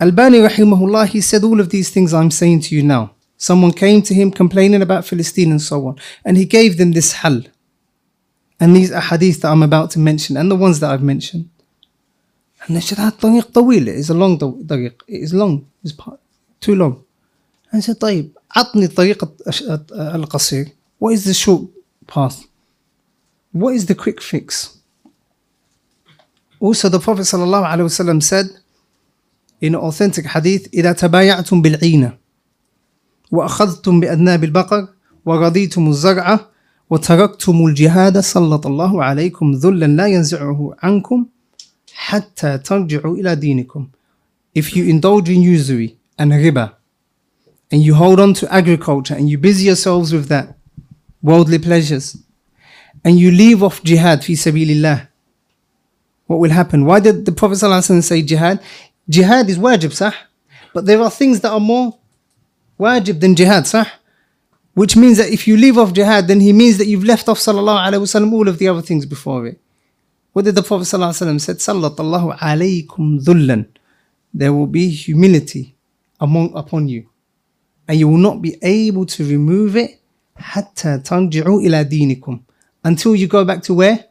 Al-Albani, 0.00 0.38
rahimahullah, 0.38 1.08
he 1.08 1.20
said 1.20 1.44
all 1.44 1.60
of 1.60 1.68
these 1.68 1.90
things 1.90 2.14
I'm 2.14 2.30
saying 2.30 2.60
to 2.66 2.76
you 2.76 2.82
now. 2.82 3.12
Someone 3.36 3.72
came 3.72 4.00
to 4.02 4.14
him 4.14 4.30
complaining 4.30 4.82
about 4.82 5.06
Palestine 5.06 5.50
and 5.50 5.62
so 5.62 5.86
on, 5.88 5.96
and 6.24 6.36
he 6.36 6.44
gave 6.44 6.78
them 6.78 6.92
this 6.92 7.12
hal. 7.20 7.42
And 8.60 8.74
these 8.74 8.90
ahadith 8.90 9.42
that 9.42 9.52
I'm 9.52 9.62
about 9.62 9.90
to 9.92 9.98
mention, 9.98 10.36
and 10.36 10.50
the 10.50 10.56
ones 10.56 10.80
that 10.80 10.90
I've 10.90 11.02
mentioned. 11.02 11.48
And 12.66 12.76
they 12.76 12.80
said, 12.80 12.98
طريق 12.98 13.52
طويل. 13.52 13.88
It 13.88 13.96
is 13.96 14.10
a 14.10 14.14
long 14.14 14.38
tariq. 14.38 15.02
It 15.06 15.22
is 15.22 15.32
long. 15.32 15.66
It's 15.84 15.92
part, 15.92 16.18
too 16.60 16.74
long. 16.74 17.04
And 17.70 17.82
he 17.82 17.86
said, 17.86 18.00
طيب, 18.00 18.30
al-qasir." 18.56 20.72
What 20.98 21.12
is 21.12 21.24
the 21.24 21.34
short 21.34 21.62
path? 22.06 22.47
What 23.51 23.75
is 23.75 23.85
the 23.85 23.95
quick 23.95 24.21
fix? 24.21 24.77
Also, 26.59 26.89
the 26.89 26.99
Prophet 26.99 27.23
ﷺ 27.23 28.23
said 28.23 28.45
in 29.61 29.75
authentic 29.75 30.25
hadith, 30.25 30.69
إذا 30.73 30.91
تبايعتم 30.91 31.61
بالعينة 31.61 32.17
وأخذتم 33.31 33.99
بأذناب 33.99 34.43
البقر 34.43 34.87
ورضيتم 35.25 35.87
الزرع 35.87 36.39
وتركتم 36.89 37.65
الجهاد 37.65 38.19
سلط 38.19 38.67
الله 38.67 39.03
عليكم 39.03 39.51
ذلا 39.51 39.85
لا 39.85 40.07
ينزعه 40.07 40.75
عنكم 40.83 41.25
حتى 41.93 42.57
ترجعوا 42.57 43.17
إلى 43.17 43.35
دينكم. 43.35 43.87
If 44.55 44.75
you 44.75 44.85
indulge 44.85 45.29
in 45.29 45.41
usury 45.41 45.97
and 46.17 46.31
riba, 46.31 46.73
and 47.71 47.81
you 47.81 47.95
hold 47.95 48.19
on 48.19 48.33
to 48.35 48.53
agriculture 48.53 49.15
and 49.15 49.29
you 49.29 49.37
busy 49.37 49.65
yourselves 49.65 50.13
with 50.13 50.27
that, 50.27 50.57
worldly 51.21 51.57
pleasures, 51.57 52.17
and 53.04 53.18
you 53.18 53.30
leave 53.30 53.62
off 53.62 53.82
jihad 53.82 54.24
fi 54.24 54.34
sabilillah, 54.34 55.08
what 56.26 56.40
will 56.40 56.50
happen? 56.50 56.84
Why 56.84 57.00
did 57.00 57.24
the 57.24 57.32
Prophet 57.32 57.54
ﷺ 57.54 58.02
say 58.02 58.22
jihad? 58.22 58.62
Jihad 59.08 59.48
is 59.48 59.58
wajib, 59.58 59.92
sah? 59.92 60.12
But 60.74 60.84
there 60.84 61.00
are 61.00 61.10
things 61.10 61.40
that 61.40 61.50
are 61.50 61.60
more 61.60 61.98
wajib 62.78 63.20
than 63.20 63.34
jihad, 63.34 63.66
sah? 63.66 63.86
Which 64.74 64.94
means 64.94 65.18
that 65.18 65.30
if 65.30 65.48
you 65.48 65.56
leave 65.56 65.78
off 65.78 65.92
jihad, 65.92 66.28
then 66.28 66.40
he 66.40 66.52
means 66.52 66.78
that 66.78 66.86
you've 66.86 67.04
left 67.04 67.28
off 67.28 67.38
sallallahu 67.38 67.86
alayhi 67.88 68.02
wasallam 68.02 68.32
all 68.32 68.46
of 68.46 68.58
the 68.58 68.68
other 68.68 68.82
things 68.82 69.06
before 69.06 69.46
it. 69.46 69.60
What 70.32 70.44
did 70.44 70.54
the 70.54 70.62
Prophet 70.62 70.84
ﷺ 70.84 71.40
said? 71.40 71.56
Sallallahu 71.56 72.38
alaykum 72.38 73.24
dhullan. 73.24 73.66
There 74.32 74.52
will 74.52 74.66
be 74.66 74.90
humility 74.90 75.74
among 76.20 76.54
upon 76.54 76.88
you. 76.88 77.08
And 77.88 77.98
you 77.98 78.06
will 78.06 78.18
not 78.18 78.42
be 78.42 78.56
able 78.62 79.06
to 79.06 79.24
remove 79.26 79.74
it 79.76 79.98
hatta 80.36 81.00
tanji'u 81.02 81.64
ila 81.64 81.84
dinikum 81.84 82.42
until 82.87 83.15
you 83.15 83.27
go 83.27 83.45
back 83.45 83.61
to 83.63 83.73
where? 83.73 84.05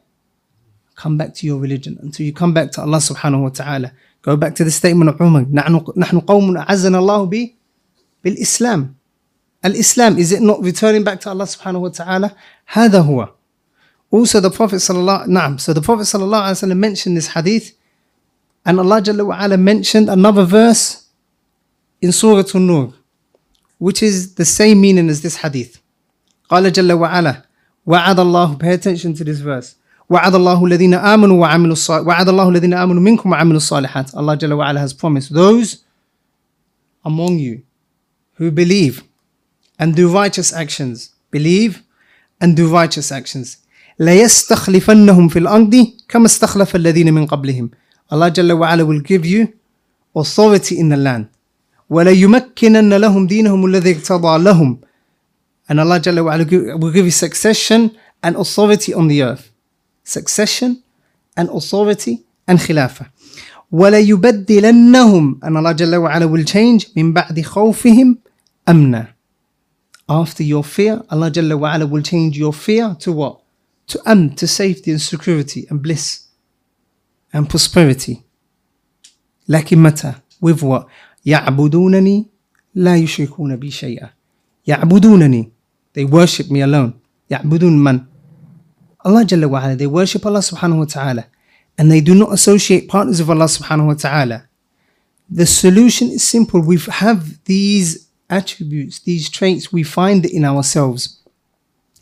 Come 0.95 1.17
back 1.17 1.33
to 1.35 1.47
your 1.47 1.59
religion 1.59 1.97
until 2.01 2.25
you 2.25 2.33
come 2.33 2.53
back 2.53 2.71
to 2.73 2.81
Allah 2.81 2.97
subhanahu 2.97 3.43
wa 3.43 3.49
ta'ala. 3.49 3.91
Go 4.21 4.37
back 4.37 4.55
to 4.55 4.63
the 4.63 4.71
statement 4.71 5.09
of 5.09 5.19
Umar. 5.19 5.43
نحن 5.43 5.93
نحن 5.97 6.19
قوم 6.19 6.57
أعزنا 6.57 6.99
الله 6.99 7.29
ب 7.29 7.53
بالإسلام. 8.23 8.93
Al-Islam, 9.63 10.17
is 10.17 10.31
it 10.31 10.41
not 10.41 10.61
returning 10.61 11.03
back 11.03 11.21
to 11.21 11.29
Allah 11.29 11.45
subhanahu 11.45 11.81
wa 11.81 11.89
ta'ala? 11.89 12.35
هذا 12.71 13.01
هو. 13.05 13.29
Also 14.11 14.39
the 14.39 14.49
Prophet 14.51 14.75
sallallahu 14.77 15.27
نعم. 15.27 15.59
So 15.59 15.73
the 15.73 15.81
Prophet 15.81 16.03
sallallahu 16.03 16.43
alaihi 16.53 16.69
wasallam 16.69 16.77
mentioned 16.77 17.17
this 17.17 17.27
hadith 17.27 17.73
and 18.65 18.79
Allah 18.79 19.01
Jalla 19.01 19.25
wa 19.25 19.37
ala 19.43 19.57
mentioned 19.57 20.09
another 20.09 20.45
verse 20.45 21.07
in 22.01 22.11
Surah 22.11 22.43
An-Nur 22.53 22.93
which 23.79 24.03
is 24.03 24.35
the 24.35 24.45
same 24.45 24.79
meaning 24.79 25.09
as 25.09 25.21
this 25.21 25.37
hadith. 25.37 25.79
قال 26.49 26.71
جل 26.71 26.93
وعلا 26.93 27.43
وعد 27.86 28.20
الله 28.20 28.58
pay 28.58 28.72
attention 28.74 29.14
to 29.14 29.24
this 29.24 29.40
verse. 29.40 29.74
وعد 30.10 30.34
الله 30.34 30.64
الذين 30.64 30.94
آمنوا 30.94 31.40
وعملوا 31.40 31.72
الصالحات 31.72 32.06
وعد 32.06 32.28
الله 32.28 32.48
الذين 32.48 32.74
آمنوا 32.74 33.02
منكم 33.02 33.30
وعملوا 33.30 33.56
الصالحات. 33.56 34.14
Allah 34.14 34.34
جل 34.36 34.52
وعلا 34.52 34.80
has 34.80 34.92
promised 34.92 35.32
those 35.32 35.84
among 37.04 37.38
you 37.38 37.62
who 38.38 38.50
believe 38.50 39.02
and 39.78 39.94
do 39.94 40.08
righteous 40.10 40.52
actions 40.52 41.10
believe 41.30 41.82
and 42.40 42.56
do 42.56 42.68
righteous 42.68 43.12
actions. 43.12 43.58
ليستخلفنهم 44.00 45.28
في 45.28 45.38
الأرض 45.38 45.86
كما 46.08 46.26
استخلف 46.26 46.76
الذين 46.76 47.14
من 47.14 47.26
قبلهم. 47.26 47.70
Allah 48.10 48.28
جل 48.28 48.52
وعلا 48.52 48.84
will 48.84 49.02
give 49.02 49.26
you 49.26 49.48
authority 50.16 50.78
in 50.78 50.88
the 50.88 50.96
land. 50.96 51.26
وَلَيُمَكِّنَنَّ 51.90 52.96
لَهُمْ 52.96 53.26
دِينَهُمُ 53.26 53.64
الَّذِي 53.64 53.92
اقْتَضَى 53.92 54.44
لَهُمْ. 54.44 54.78
And 55.69 55.79
Allah 55.79 55.99
Jalla 55.99 56.23
wa 56.23 56.37
will 56.77 56.91
give 56.91 57.05
you 57.05 57.11
succession 57.11 57.97
and 58.21 58.35
authority 58.35 58.93
on 58.93 59.07
the 59.07 59.23
earth. 59.23 59.51
Succession 60.03 60.83
and 61.37 61.49
authority 61.49 62.23
and 62.47 62.59
khilafah. 62.59 63.09
وَلَيُبَدِّلَنَّهُمْ 63.73 65.39
And 65.41 65.57
Allah 65.57 65.73
Jalla 65.73 66.01
wa 66.01 66.27
will 66.27 66.43
change 66.43 66.93
مِنْ 66.93 67.13
بَعْدِ 67.13 67.43
خَوْفِهِمْ 67.43 68.17
أَمْنًا 68.67 69.07
After 70.09 70.43
your 70.43 70.63
fear, 70.63 71.01
Allah 71.09 71.31
Jalla 71.31 71.57
wa 71.57 71.85
will 71.85 72.03
change 72.03 72.37
your 72.37 72.53
fear 72.53 72.95
to 72.99 73.11
what? 73.11 73.41
To 73.87 73.99
amn, 74.05 74.35
to 74.35 74.47
safety 74.47 74.91
and 74.91 75.01
security 75.01 75.65
and 75.69 75.81
bliss 75.81 76.27
and 77.33 77.49
prosperity. 77.49 78.23
لكن 79.49 79.77
متى? 79.83 80.15
With 80.41 80.61
what? 80.61 80.87
يعبدونني 81.25 82.25
لا 82.75 82.95
يشركون 82.97 83.55
بي 83.55 83.71
شيئا 83.71 84.09
يعبدونني 84.67 85.51
they 85.97 86.05
worship 86.05 86.49
me 86.49 86.61
alone 86.61 86.93
يعبدون 87.31 87.83
من 87.83 88.05
Allah 89.05 89.25
Jalla 89.25 89.49
wa 89.49 89.59
ala, 89.59 89.75
they 89.75 89.87
worship 89.87 90.25
Allah 90.25 90.39
subhanahu 90.39 90.79
wa 90.79 90.85
ta'ala 90.85 91.25
and 91.77 91.91
they 91.91 91.99
do 92.01 92.15
not 92.15 92.31
associate 92.31 92.87
partners 92.87 93.19
of 93.19 93.29
Allah 93.29 93.45
subhanahu 93.45 93.87
wa 93.87 93.93
ta'ala. 93.95 94.47
The 95.29 95.45
solution 95.45 96.09
is 96.09 96.23
simple. 96.23 96.61
We 96.61 96.77
have 96.77 97.43
these 97.45 98.07
attributes, 98.29 98.99
these 98.99 99.29
traits, 99.29 99.73
we 99.73 99.83
find 99.83 100.25
it 100.25 100.31
in 100.33 100.45
ourselves. 100.45 101.19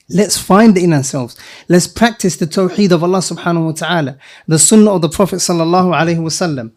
Let's 0.09 0.37
find 0.37 0.77
it 0.77 0.83
in 0.83 0.93
ourselves. 0.93 1.37
Let's 1.69 1.87
practice 1.87 2.35
the 2.35 2.45
tawheed 2.45 2.91
of 2.91 3.03
Allah 3.03 3.19
subhanahu 3.19 3.65
wa 3.65 3.71
ta'ala, 3.71 4.17
the 4.47 4.59
sunnah 4.59 4.91
of 4.91 5.01
the 5.01 5.09
Prophet 5.09 5.37
sallallahu 5.37 5.95
alayhi 5.95 6.21
wa 6.21 6.29
sallam. 6.29 6.71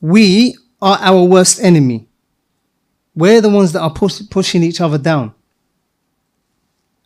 We 0.00 0.56
are 0.80 0.98
our 1.00 1.24
worst 1.24 1.60
enemy. 1.60 2.06
We're 3.14 3.40
the 3.40 3.48
ones 3.48 3.72
that 3.72 3.80
are 3.80 3.92
push, 3.92 4.20
pushing 4.30 4.62
each 4.62 4.80
other 4.80 4.98
down. 4.98 5.34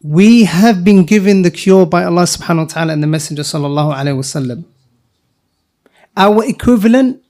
We 0.02 0.46
have 0.46 0.84
been 0.84 1.04
given 1.04 1.42
the 1.42 1.52
cure 1.52 1.86
by 1.86 2.06
Allah 2.06 2.24
subhanahu 2.24 2.58
wa 2.58 2.66
ta'ala 2.66 2.94
and 2.94 3.04
the 3.04 3.08
Messenger 3.08 3.44
sallallahu 3.44 3.94
alayhi 3.94 4.18
wasallam. 4.18 4.64
Our 6.16 6.46
equivalent 6.46 7.22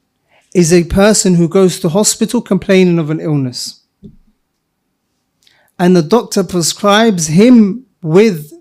is 0.53 0.71
a 0.71 0.83
person 0.83 1.35
who 1.35 1.47
goes 1.47 1.79
to 1.79 1.89
hospital 1.89 2.41
complaining 2.41 2.99
of 2.99 3.09
an 3.09 3.19
illness. 3.19 3.81
And 5.79 5.95
the 5.95 6.03
doctor 6.03 6.43
prescribes 6.43 7.27
him 7.27 7.85
with 8.03 8.53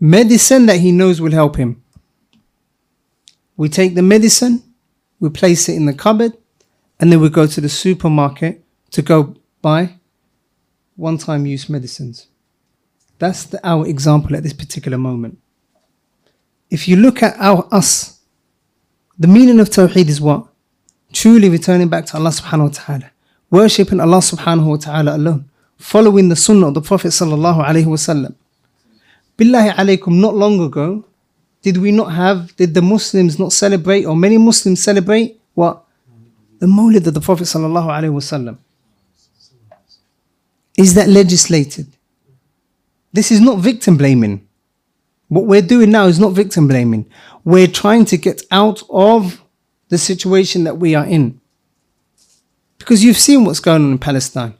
medicine 0.00 0.66
that 0.66 0.80
he 0.80 0.92
knows 0.92 1.20
will 1.20 1.32
help 1.32 1.56
him. 1.56 1.82
We 3.56 3.68
take 3.68 3.94
the 3.94 4.02
medicine, 4.02 4.62
we 5.20 5.28
place 5.30 5.68
it 5.68 5.74
in 5.74 5.86
the 5.86 5.94
cupboard, 5.94 6.32
and 7.00 7.12
then 7.12 7.20
we 7.20 7.28
go 7.28 7.46
to 7.46 7.60
the 7.60 7.68
supermarket 7.68 8.62
to 8.92 9.02
go 9.02 9.36
buy 9.60 9.94
one 10.94 11.18
time 11.18 11.44
use 11.44 11.68
medicines. 11.68 12.28
That's 13.18 13.44
the, 13.44 13.66
our 13.66 13.86
example 13.86 14.36
at 14.36 14.42
this 14.42 14.52
particular 14.52 14.98
moment. 14.98 15.38
If 16.70 16.88
you 16.88 16.96
look 16.96 17.22
at 17.22 17.36
our 17.38 17.66
us, 17.72 18.20
the 19.18 19.28
meaning 19.28 19.60
of 19.60 19.70
Tawheed 19.70 20.08
is 20.08 20.20
what? 20.20 20.46
Truly 21.12 21.48
returning 21.48 21.88
back 21.88 22.06
to 22.06 22.16
Allah 22.16 22.30
subhanahu 22.30 22.62
wa 22.62 22.74
ta'ala, 22.74 23.10
worshipping 23.50 24.00
Allah 24.00 24.18
subhanahu 24.18 24.66
wa 24.66 24.76
ta'ala 24.76 25.16
alone, 25.16 25.48
following 25.78 26.28
the 26.28 26.36
sunnah 26.36 26.68
of 26.68 26.74
the 26.74 26.82
Prophet 26.82 27.08
sallallahu 27.08 27.64
alayhi 27.64 27.86
wasallam. 27.86 28.34
Billahi 29.38 29.72
alaykum, 29.74 30.20
not 30.20 30.34
long 30.34 30.60
ago, 30.60 31.04
did 31.62 31.78
we 31.78 31.92
not 31.92 32.12
have, 32.12 32.54
did 32.56 32.74
the 32.74 32.82
Muslims 32.82 33.38
not 33.38 33.52
celebrate, 33.52 34.04
or 34.04 34.16
many 34.16 34.36
Muslims 34.36 34.82
celebrate 34.82 35.40
what? 35.54 35.86
the 36.58 36.66
Mawlid 36.66 37.06
of 37.06 37.14
the 37.14 37.20
Prophet 37.20 37.44
sallallahu 37.44 37.88
alaihi 37.88 38.12
wasallam. 38.12 38.58
Is 40.76 40.94
that 40.94 41.08
legislated? 41.08 41.95
This 43.16 43.32
is 43.32 43.40
not 43.40 43.58
victim 43.58 43.96
blaming. 43.96 44.46
What 45.28 45.46
we're 45.46 45.62
doing 45.62 45.90
now 45.90 46.06
is 46.06 46.20
not 46.20 46.34
victim 46.34 46.68
blaming. 46.68 47.10
We're 47.44 47.66
trying 47.66 48.04
to 48.06 48.16
get 48.16 48.42
out 48.50 48.82
of 48.90 49.42
the 49.88 49.98
situation 49.98 50.64
that 50.64 50.78
we 50.78 50.94
are 50.94 51.06
in. 51.06 51.40
Because 52.78 53.02
you've 53.02 53.18
seen 53.18 53.44
what's 53.44 53.60
going 53.60 53.84
on 53.84 53.92
in 53.92 53.98
Palestine. 53.98 54.54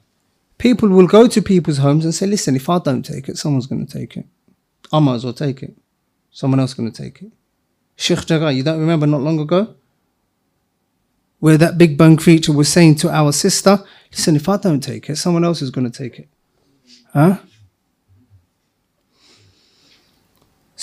People 0.57 0.89
will 0.89 1.07
go 1.07 1.27
to 1.27 1.41
people's 1.41 1.77
homes 1.77 2.03
and 2.03 2.13
say, 2.13 2.25
listen, 2.25 2.55
if 2.55 2.69
I 2.69 2.79
don't 2.79 3.03
take 3.03 3.29
it, 3.29 3.37
someone's 3.37 3.67
going 3.67 3.85
to 3.85 3.97
take 3.99 4.17
it. 4.17 4.25
I 4.91 4.99
might 4.99 5.15
as 5.15 5.23
well 5.23 5.33
take 5.33 5.63
it. 5.63 5.77
Someone 6.31 6.59
else 6.59 6.71
is 6.71 6.75
going 6.75 6.91
to 6.91 7.03
take 7.03 7.21
it. 7.21 7.31
Sheikh 7.95 8.25
Jarrah, 8.25 8.51
you 8.51 8.63
don't 8.63 8.79
remember 8.79 9.07
not 9.07 9.21
long 9.21 9.39
ago? 9.39 9.75
where 11.39 11.57
that 11.57 11.77
big 11.77 11.97
bone 11.97 12.17
creature 12.17 12.51
was 12.51 12.69
saying 12.69 12.95
to 12.95 13.09
our 13.09 13.31
sister, 13.31 13.79
listen, 14.11 14.35
if 14.35 14.49
I 14.49 14.57
don't 14.57 14.81
take 14.81 15.09
it, 15.09 15.17
someone 15.17 15.43
else 15.43 15.61
is 15.61 15.69
going 15.69 15.89
to 15.89 15.97
take 15.97 16.19
it. 16.19 16.27
Huh? 17.13 17.37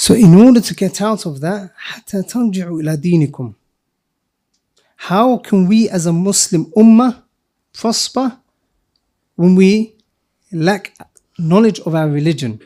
So 0.04 0.14
in 0.14 0.34
order 0.36 0.62
to 0.62 0.74
get 0.76 1.02
out 1.02 1.26
of 1.26 1.42
that, 1.42 1.72
حتى 1.76 2.24
ترجعوا 2.24 2.82
إلى 2.82 2.98
دينكم. 2.98 3.54
How 4.96 5.38
can 5.38 5.68
we 5.68 5.90
as 5.90 6.06
a 6.06 6.14
Muslim 6.14 6.66
ummah 6.76 7.24
prosper 7.74 8.38
when 9.36 9.56
we 9.56 9.96
lack 10.52 10.94
knowledge 11.38 11.80
of 11.82 11.96
our 11.96 12.10
religion? 12.10 12.60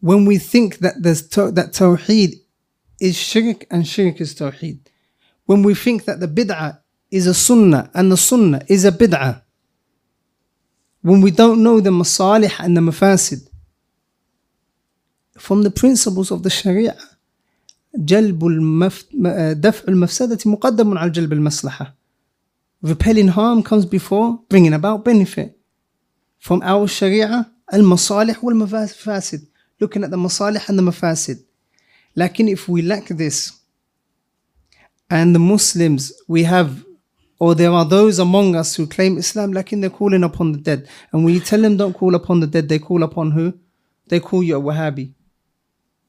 When 0.00 0.24
we 0.24 0.38
think 0.38 0.78
that 0.78 1.02
there's 1.02 1.28
to- 1.28 1.52
that 1.52 1.72
tawheed 1.72 2.40
is 3.00 3.16
shirk 3.16 3.66
and 3.70 3.86
shirk 3.86 4.20
is 4.20 4.34
tawheed. 4.34 4.78
When 5.46 5.62
we 5.62 5.74
think 5.74 6.04
that 6.04 6.20
the 6.20 6.28
bid'ah 6.28 6.80
is 7.10 7.26
a 7.26 7.34
sunnah 7.34 7.90
and 7.94 8.10
the 8.10 8.16
sunnah 8.16 8.62
is 8.68 8.84
a 8.84 8.92
bid'ah. 8.92 9.42
When 11.02 11.20
we 11.20 11.30
don't 11.30 11.62
know 11.62 11.80
the 11.80 11.90
masalih 11.90 12.52
and 12.58 12.76
the 12.76 12.80
mafasid. 12.80 13.48
From 15.38 15.62
the 15.62 15.70
principles 15.70 16.30
of 16.30 16.42
the 16.42 16.50
sharia. 16.50 16.96
جلب 17.96 18.46
المف... 18.46 19.06
دفع 19.52 19.88
المفسدة 19.88 20.38
مقدم 20.46 20.98
على 20.98 21.10
جلب 21.10 21.32
المصلحة. 21.32 21.94
Repelling 22.82 23.28
harm 23.28 23.62
comes 23.62 23.84
before 23.84 24.40
bringing 24.48 24.72
about 24.72 25.04
benefit. 25.04 25.58
From 26.38 26.62
our 26.62 26.88
sharia, 26.88 27.46
المصالح 27.74 28.44
والمفاسد. 28.44 29.46
Looking 29.80 30.04
at 30.04 30.10
the 30.10 30.16
masalih 30.16 30.68
and 30.68 30.78
the 30.78 30.82
mafasid. 30.82 31.38
Lakin 32.16 32.48
if 32.48 32.68
we 32.68 32.82
lack 32.82 33.06
this, 33.06 33.52
and 35.08 35.34
the 35.34 35.38
Muslims, 35.38 36.12
we 36.28 36.42
have, 36.42 36.84
or 37.38 37.54
there 37.54 37.70
are 37.70 37.84
those 37.84 38.18
among 38.18 38.54
us 38.56 38.74
who 38.76 38.86
claim 38.86 39.16
Islam, 39.16 39.52
lakin 39.52 39.80
they're 39.80 39.90
calling 39.90 40.24
upon 40.24 40.52
the 40.52 40.58
dead. 40.58 40.88
And 41.12 41.24
when 41.24 41.34
you 41.34 41.40
tell 41.40 41.60
them 41.60 41.76
don't 41.76 41.94
call 41.94 42.14
upon 42.14 42.40
the 42.40 42.46
dead, 42.46 42.68
they 42.68 42.78
call 42.78 43.02
upon 43.02 43.30
who? 43.30 43.54
They 44.08 44.20
call 44.20 44.42
you 44.42 44.56
a 44.56 44.60
Wahhabi. 44.60 45.12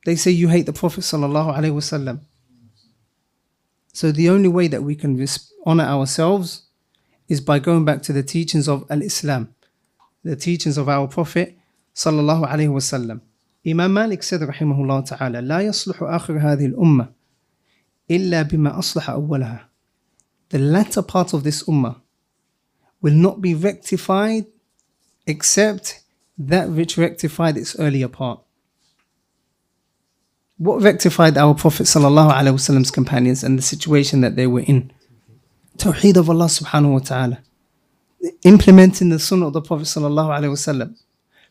They 0.05 0.15
say 0.15 0.31
you 0.31 0.47
hate 0.47 0.65
the 0.65 0.73
Prophet 0.73 1.01
sallallahu 1.01 1.55
alaihi 1.55 1.73
wasallam. 1.73 2.21
So 3.93 4.11
the 4.11 4.29
only 4.29 4.47
way 4.47 4.67
that 4.67 4.83
we 4.83 4.95
can 4.95 5.17
res- 5.17 5.53
honor 5.65 5.83
ourselves 5.83 6.63
is 7.27 7.41
by 7.41 7.59
going 7.59 7.85
back 7.85 8.01
to 8.03 8.13
the 8.13 8.23
teachings 8.23 8.67
of 8.67 8.85
Al-Islam, 8.89 9.53
the 10.23 10.35
teachings 10.35 10.77
of 10.77 10.89
our 10.89 11.07
Prophet 11.07 11.57
sallallahu 11.93 12.47
alaihi 12.47 12.69
wasallam. 12.69 13.21
Imam 13.65 13.93
Malik 13.93 14.23
said 14.23 14.41
رحمه 14.41 14.79
الله 14.79 15.01
تعالى 15.07 15.41
لا 15.47 15.61
يصلح 15.61 16.01
آخر 16.01 16.39
هذه 16.39 16.65
الأمة 16.65 17.09
إلا 18.09 18.41
بما 18.49 18.79
أصلح 18.79 19.09
أولها. 19.09 19.65
The 20.49 20.57
latter 20.59 21.01
part 21.01 21.33
of 21.33 21.43
this 21.43 21.63
ummah 21.63 22.01
will 23.01 23.13
not 23.13 23.39
be 23.41 23.53
rectified 23.53 24.45
except 25.27 26.01
that 26.37 26.69
which 26.69 26.97
rectified 26.97 27.55
its 27.55 27.77
earlier 27.79 28.07
part. 28.07 28.41
What 30.58 30.80
rectified 30.80 31.36
our 31.36 31.54
Prophet 31.54 31.84
wasallam's 31.84 32.90
companions 32.90 33.44
and 33.44 33.58
the 33.58 33.62
situation 33.62 34.22
that 34.22 34.36
they 34.36 34.46
were 34.46 34.60
in? 34.60 34.90
Tawheed 35.76 36.16
of 36.16 36.30
Allah 36.30 36.46
subhanahu 36.46 36.92
wa 36.92 36.98
ta'ala. 37.00 37.38
Implementing 38.42 39.10
the 39.10 39.18
sunnah 39.18 39.48
of 39.48 39.52
the 39.52 39.60
Prophet 39.60 39.84
sallallahu 39.84 40.94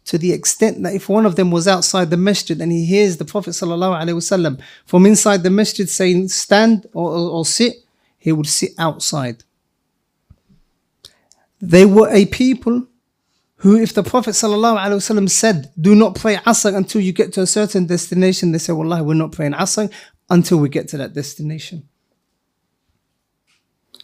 to 0.05 0.17
the 0.17 0.31
extent 0.31 0.81
that 0.83 0.93
if 0.95 1.07
one 1.07 1.25
of 1.25 1.35
them 1.35 1.51
was 1.51 1.67
outside 1.67 2.09
the 2.09 2.17
masjid 2.17 2.59
and 2.59 2.71
he 2.71 2.85
hears 2.85 3.17
the 3.17 3.25
Prophet 3.25 3.51
sallallahu 3.51 4.61
from 4.85 5.05
inside 5.05 5.43
the 5.43 5.49
masjid 5.51 5.87
saying 5.87 6.29
stand 6.29 6.87
or, 6.93 7.11
or, 7.11 7.29
or 7.29 7.45
sit, 7.45 7.75
he 8.17 8.31
would 8.31 8.47
sit 8.47 8.71
outside. 8.79 9.43
They 11.61 11.85
were 11.85 12.09
a 12.09 12.25
people 12.25 12.87
who, 13.57 13.77
if 13.77 13.93
the 13.93 14.03
Prophet 14.03 14.31
ﷺ 14.31 15.29
said, 15.29 15.71
Do 15.79 15.95
not 15.95 16.15
pray 16.15 16.35
Asr 16.37 16.75
until 16.75 17.01
you 17.01 17.13
get 17.13 17.33
to 17.33 17.41
a 17.41 17.47
certain 17.47 17.85
destination, 17.85 18.51
they 18.51 18.57
say, 18.57 18.73
Wallahi, 18.73 19.01
we're 19.01 19.13
not 19.13 19.31
praying 19.31 19.53
Asr 19.53 19.91
until 20.29 20.57
we 20.57 20.69
get 20.69 20.87
to 20.89 20.97
that 20.97 21.13
destination. 21.13 21.87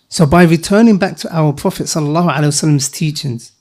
So, 0.08 0.26
by 0.26 0.44
returning 0.44 0.98
back 0.98 1.18
to 1.18 1.36
our 1.36 1.54
Prophet 1.54 1.84
ﷺ's 1.84 2.90
teachings 2.90 3.52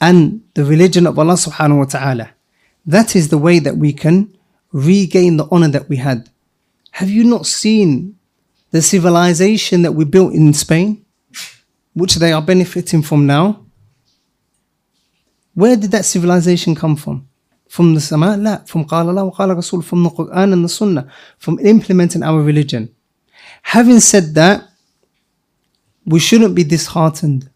and 0.00 0.42
the 0.54 0.64
religion 0.64 1.06
of 1.06 1.18
Allah 1.18 1.34
subhanahu 1.34 1.78
wa 1.78 1.84
ta'ala, 1.84 2.30
that 2.86 3.16
is 3.16 3.28
the 3.28 3.38
way 3.38 3.58
that 3.60 3.76
we 3.76 3.92
can 3.92 4.36
regain 4.72 5.36
the 5.36 5.46
honor 5.50 5.68
that 5.68 5.88
we 5.88 5.96
had. 5.96 6.30
Have 6.92 7.10
you 7.10 7.24
not 7.24 7.46
seen 7.46 8.16
the 8.70 8.82
civilization 8.82 9.82
that 9.82 9.92
we 9.92 10.04
built 10.04 10.34
in 10.34 10.52
Spain, 10.52 11.04
which 11.94 12.16
they 12.16 12.32
are 12.32 12.42
benefiting 12.42 13.02
from 13.02 13.26
now? 13.26 13.63
Where 15.53 15.75
did 15.75 15.91
that 15.91 16.05
civilization 16.05 16.75
come 16.75 16.95
from? 16.95 17.27
From 17.67 17.93
the 17.93 18.01
Sama? 18.01 18.37
La, 18.37 18.57
from 18.65 18.85
Qala 18.85 19.09
Allah 19.09 19.25
wa 19.25 19.31
Qala 19.31 19.55
Rasul, 19.55 19.81
from 19.81 20.03
the 20.03 20.09
Quran 20.09 20.53
and 20.53 20.63
the 20.63 20.69
Sunnah, 20.69 21.11
from 21.37 21.59
implementing 21.59 22.23
our 22.23 22.41
religion. 22.41 22.93
Having 23.61 23.99
said 23.99 24.33
that, 24.35 24.67
we 26.05 26.19
shouldn't 26.19 26.55
be 26.55 26.63
disheartened. 26.63 27.49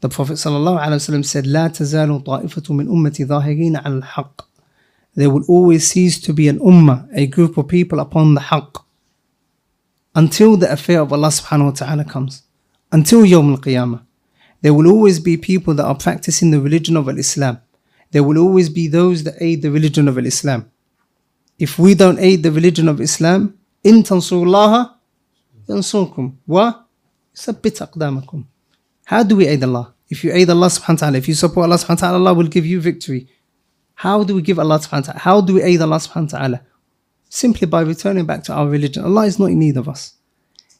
The 0.00 0.08
Prophet 0.08 0.34
ﷺ 0.34 1.24
said, 1.24 1.44
لا 1.46 1.68
تزال 1.68 2.24
طائفة 2.24 2.74
من 2.74 2.88
أمتي 2.88 3.26
ظاهرين 3.26 3.76
على 3.76 4.02
الحق. 4.02 4.42
There 5.14 5.30
will 5.30 5.44
always 5.48 5.86
cease 5.86 6.20
to 6.20 6.32
be 6.32 6.48
an 6.48 6.58
ummah, 6.60 7.08
a 7.12 7.26
group 7.26 7.56
of 7.56 7.66
people 7.68 7.98
upon 7.98 8.34
the 8.34 8.40
haqq. 8.40 8.84
Until 10.14 10.56
the 10.56 10.70
affair 10.70 11.00
of 11.00 11.12
Allah 11.12 11.28
subhanahu 11.28 11.64
wa 11.64 11.70
ta'ala 11.70 12.04
comes. 12.04 12.42
Until 12.92 13.22
Yawm 13.22 13.52
al-Qiyamah. 13.52 14.02
There 14.63 14.73
will 14.73 14.89
always 14.89 15.19
be 15.19 15.35
people 15.35 15.73
that 15.73 15.85
are 15.85 15.95
practicing 15.95 16.51
the 16.51 16.61
religion 16.61 16.95
of 16.95 17.09
Islam. 17.09 17.59
There 18.11 18.23
will 18.23 18.37
always 18.37 18.69
be 18.69 18.87
those 18.87 19.23
that 19.25 19.35
aid 19.41 19.61
the 19.61 19.69
religion 19.69 20.07
of 20.07 20.17
Islam. 20.17 20.71
If 21.59 21.77
we 21.77 21.93
don't 21.95 22.17
aid 22.17 22.43
the 22.43 22.51
religion 22.51 22.87
of 22.87 23.01
Islam, 23.01 23.57
in 23.83 24.03
tansurullaha 24.03 24.95
yansurkum 25.67 26.35
wa 26.47 26.85
sabbit 27.35 27.81
aqdamakum. 27.85 28.45
How 29.03 29.23
do 29.23 29.35
we 29.35 29.47
aid 29.47 29.63
Allah? 29.65 29.93
If 30.09 30.23
you 30.23 30.31
aid 30.31 30.49
Allah 30.49 30.67
subhanahu 30.67 30.89
wa 30.89 30.95
ta'ala, 31.07 31.17
if 31.17 31.27
you 31.27 31.33
support 31.33 31.65
Allah 31.65 31.75
subhanahu 31.75 31.89
wa 31.89 32.07
ta'ala, 32.07 32.17
Allah 32.19 32.33
will 32.33 32.47
give 32.47 32.65
you 32.65 32.79
victory. 32.79 33.27
How 33.95 34.23
do 34.23 34.33
we 34.35 34.41
give 34.41 34.59
Allah 34.59 34.79
subhanahu 34.79 35.07
wa 35.07 35.13
ta'ala? 35.13 35.19
How 35.19 35.41
do 35.41 35.55
we 35.55 35.61
aid 35.61 35.81
Allah 35.81 35.97
subhanahu 35.97 36.31
wa 36.31 36.39
ta'ala? 36.39 36.61
Simply 37.27 37.67
by 37.67 37.81
returning 37.81 38.25
back 38.25 38.43
to 38.45 38.53
our 38.53 38.67
religion. 38.67 39.03
Allah 39.03 39.25
is 39.25 39.39
not 39.39 39.49
in 39.49 39.59
need 39.59 39.75
of 39.75 39.89
us. 39.89 40.13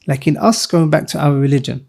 Like 0.06 0.26
in 0.26 0.38
us 0.38 0.64
going 0.64 0.88
back 0.88 1.06
to 1.08 1.18
our 1.18 1.34
religion. 1.34 1.86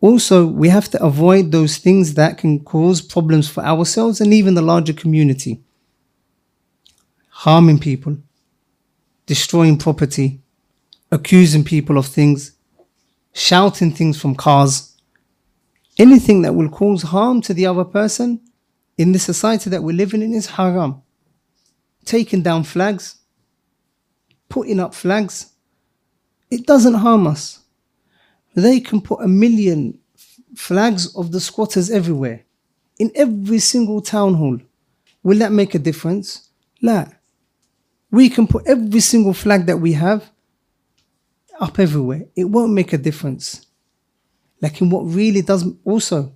Also, 0.00 0.46
we 0.46 0.68
have 0.68 0.88
to 0.90 1.02
avoid 1.02 1.52
those 1.52 1.78
things 1.78 2.14
that 2.14 2.38
can 2.38 2.60
cause 2.60 3.00
problems 3.00 3.48
for 3.48 3.64
ourselves 3.64 4.20
and 4.20 4.32
even 4.32 4.54
the 4.54 4.62
larger 4.62 4.92
community. 4.92 5.60
Harming 7.30 7.78
people, 7.78 8.18
destroying 9.24 9.78
property, 9.78 10.40
accusing 11.10 11.64
people 11.64 11.96
of 11.96 12.06
things, 12.06 12.52
shouting 13.32 13.92
things 13.92 14.20
from 14.20 14.34
cars, 14.34 14.96
anything 15.98 16.42
that 16.42 16.54
will 16.54 16.68
cause 16.68 17.02
harm 17.02 17.40
to 17.40 17.54
the 17.54 17.66
other 17.66 17.84
person 17.84 18.40
in 18.98 19.12
the 19.12 19.18
society 19.18 19.70
that 19.70 19.82
we're 19.82 19.96
living 19.96 20.22
in 20.22 20.32
is 20.34 20.46
haram. 20.46 21.02
Taking 22.04 22.42
down 22.42 22.64
flags, 22.64 23.16
putting 24.48 24.78
up 24.78 24.94
flags, 24.94 25.52
it 26.50 26.66
doesn't 26.66 26.94
harm 26.94 27.26
us 27.26 27.60
they 28.56 28.80
can 28.80 29.00
put 29.00 29.20
a 29.22 29.28
million 29.28 29.98
flags 30.54 31.14
of 31.14 31.30
the 31.30 31.40
squatters 31.40 31.90
everywhere 31.90 32.42
in 32.98 33.12
every 33.14 33.58
single 33.58 34.00
town 34.00 34.34
hall. 34.34 34.58
Will 35.22 35.38
that 35.38 35.52
make 35.52 35.74
a 35.74 35.78
difference? 35.78 36.48
La. 36.80 37.06
We 38.10 38.28
can 38.28 38.46
put 38.46 38.66
every 38.66 39.00
single 39.00 39.34
flag 39.34 39.66
that 39.66 39.78
we 39.78 39.92
have 39.92 40.30
up 41.60 41.78
everywhere. 41.78 42.24
It 42.34 42.44
won't 42.44 42.72
make 42.72 42.92
a 42.92 42.98
difference. 42.98 43.66
Like 44.62 44.80
in 44.80 44.90
what 44.90 45.02
really 45.02 45.42
does 45.42 45.64
also 45.84 46.32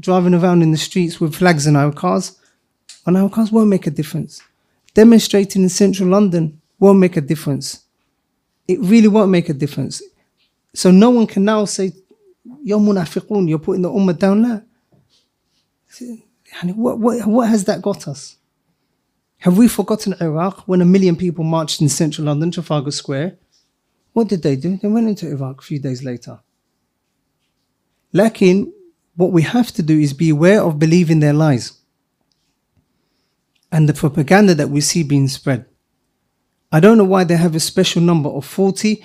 driving 0.00 0.34
around 0.34 0.62
in 0.62 0.72
the 0.72 0.78
streets 0.78 1.20
with 1.20 1.36
flags 1.36 1.66
in 1.66 1.76
our 1.76 1.92
cars 1.92 2.38
on 3.06 3.16
our 3.16 3.28
cars 3.28 3.52
won't 3.52 3.68
make 3.68 3.86
a 3.86 3.90
difference. 3.90 4.42
Demonstrating 4.94 5.62
in 5.62 5.68
central 5.68 6.08
London 6.08 6.60
won't 6.78 6.98
make 6.98 7.16
a 7.16 7.20
difference. 7.20 7.84
It 8.66 8.78
really 8.80 9.08
won't 9.08 9.30
make 9.30 9.48
a 9.48 9.54
difference. 9.54 10.02
So 10.74 10.90
no 10.90 11.10
one 11.10 11.26
can 11.26 11.44
now 11.44 11.64
say, 11.64 11.92
You're 12.62 12.80
munafiqun, 12.80 13.48
you're 13.48 13.58
putting 13.58 13.82
the 13.82 13.90
ummah 13.90 14.18
down 14.18 14.42
there. 14.42 14.66
What, 16.74 16.98
what, 16.98 17.26
what 17.26 17.48
has 17.48 17.64
that 17.64 17.82
got 17.82 18.06
us? 18.08 18.36
Have 19.38 19.58
we 19.58 19.68
forgotten 19.68 20.14
Iraq 20.20 20.66
when 20.66 20.80
a 20.80 20.84
million 20.84 21.16
people 21.16 21.44
marched 21.44 21.80
in 21.80 21.88
central 21.88 22.26
London, 22.26 22.50
Trafalgar 22.50 22.90
Square? 22.90 23.36
What 24.12 24.28
did 24.28 24.42
they 24.42 24.56
do? 24.56 24.76
They 24.76 24.88
went 24.88 25.08
into 25.08 25.28
Iraq 25.28 25.60
a 25.60 25.64
few 25.64 25.78
days 25.78 26.02
later. 26.02 26.40
Lakin, 28.12 28.72
what 29.16 29.32
we 29.32 29.42
have 29.42 29.72
to 29.72 29.82
do 29.82 29.98
is 29.98 30.12
be 30.12 30.30
aware 30.30 30.62
of 30.62 30.78
believing 30.78 31.20
their 31.20 31.32
lies 31.32 31.78
and 33.70 33.88
the 33.88 33.94
propaganda 33.94 34.54
that 34.54 34.70
we 34.70 34.80
see 34.80 35.02
being 35.02 35.28
spread. 35.28 35.66
I 36.70 36.80
don't 36.80 36.96
know 36.96 37.04
why 37.04 37.24
they 37.24 37.36
have 37.36 37.54
a 37.54 37.60
special 37.60 38.02
number 38.02 38.28
of 38.28 38.44
40, 38.44 39.02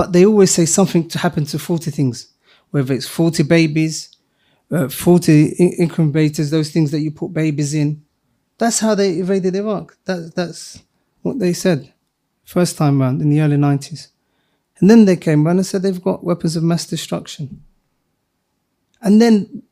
but 0.00 0.14
they 0.14 0.24
always 0.24 0.50
say 0.50 0.64
something 0.64 1.06
to 1.06 1.18
happen 1.18 1.44
to 1.44 1.58
40 1.58 1.90
things, 1.90 2.32
whether 2.70 2.94
it's 2.94 3.06
40 3.06 3.42
babies, 3.42 4.16
uh, 4.70 4.88
40 4.88 5.48
incubators, 5.78 6.50
those 6.50 6.70
things 6.70 6.90
that 6.92 7.00
you 7.00 7.10
put 7.10 7.34
babies 7.34 7.74
in. 7.74 8.02
That's 8.56 8.78
how 8.78 8.94
they 8.94 9.18
invaded 9.18 9.56
Iraq. 9.56 9.98
That, 10.06 10.32
that's 10.34 10.82
what 11.20 11.38
they 11.38 11.52
said 11.52 11.92
first 12.44 12.78
time 12.78 12.98
round 12.98 13.20
in 13.20 13.28
the 13.28 13.42
early 13.42 13.58
90s. 13.58 14.08
And 14.78 14.88
then 14.88 15.04
they 15.04 15.16
came 15.16 15.44
round 15.44 15.58
and 15.58 15.66
said 15.66 15.82
they've 15.82 16.02
got 16.02 16.24
weapons 16.24 16.56
of 16.56 16.62
mass 16.62 16.86
destruction. 16.86 17.62
And 19.02 19.20
then 19.20 19.62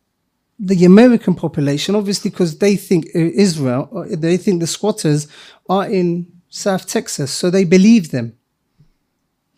the 0.58 0.84
American 0.84 1.36
population, 1.36 1.94
obviously, 1.94 2.30
because 2.30 2.58
they 2.58 2.76
think 2.76 3.06
Israel, 3.14 3.88
uh, 3.96 4.14
they 4.14 4.36
think 4.36 4.60
the 4.60 4.66
squatters 4.66 5.26
are 5.70 5.88
in 5.88 6.30
South 6.50 6.86
Texas, 6.86 7.30
so 7.30 7.48
they 7.48 7.64
believe 7.64 8.10
them. 8.10 8.37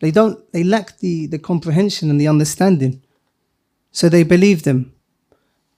They 0.01 0.11
don't, 0.11 0.51
they 0.51 0.63
lack 0.63 0.97
the, 0.97 1.27
the 1.27 1.39
comprehension 1.39 2.09
and 2.09 2.19
the 2.19 2.27
understanding. 2.27 3.01
So 3.91 4.09
they 4.09 4.23
believe 4.23 4.63
them. 4.63 4.93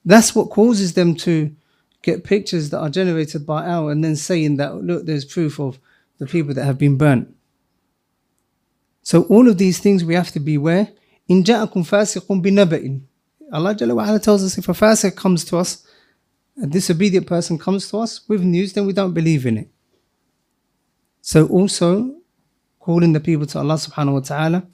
That's 0.06 0.34
what 0.34 0.50
causes 0.50 0.94
them 0.94 1.16
to 1.16 1.54
get 2.02 2.24
pictures 2.24 2.70
that 2.70 2.80
are 2.80 2.90
generated 2.90 3.46
by 3.46 3.66
our 3.66 3.92
and 3.92 4.04
then 4.04 4.16
saying 4.16 4.58
that, 4.58 4.76
look, 4.76 5.06
there's 5.06 5.26
proof 5.26 5.60
of 5.60 5.78
the 6.20 6.26
people 6.26 6.54
that 6.54 6.66
have 6.66 6.78
been 6.78 6.98
burnt. 6.98 7.36
So 9.02 9.24
all 9.24 9.50
of 9.50 9.58
these 9.58 9.80
things 9.80 10.06
we 10.06 10.16
have 10.16 10.32
to 10.32 10.40
be 10.40 10.56
aware. 10.56 10.90
In 11.28 11.44
ja'akum 11.44 11.86
fasiqun 11.86 12.42
binaba'in. 12.42 13.02
Allah 13.52 13.76
Jalla 13.76 13.96
wa 13.96 14.18
tells 14.18 14.44
us 14.44 14.58
if 14.58 14.70
a 14.70 14.74
fasiq 14.74 15.16
comes 15.16 15.44
to 15.46 15.58
us, 15.58 15.86
a 16.62 16.66
disobedient 16.66 17.28
person 17.28 17.58
comes 17.58 17.90
to 17.90 17.98
us 17.98 18.22
with 18.30 18.42
news, 18.42 18.72
then 18.72 18.86
we 18.86 18.94
don't 18.94 19.14
believe 19.14 19.46
in 19.46 19.58
it. 19.58 19.70
So 21.22 21.48
also 21.48 22.16
calling 22.84 23.14
the 23.14 23.20
people 23.22 23.46
to 23.48 23.58
Allah 23.60 23.76
subhanahu 23.76 24.14
wa 24.14 24.20
ta'ala 24.20 24.68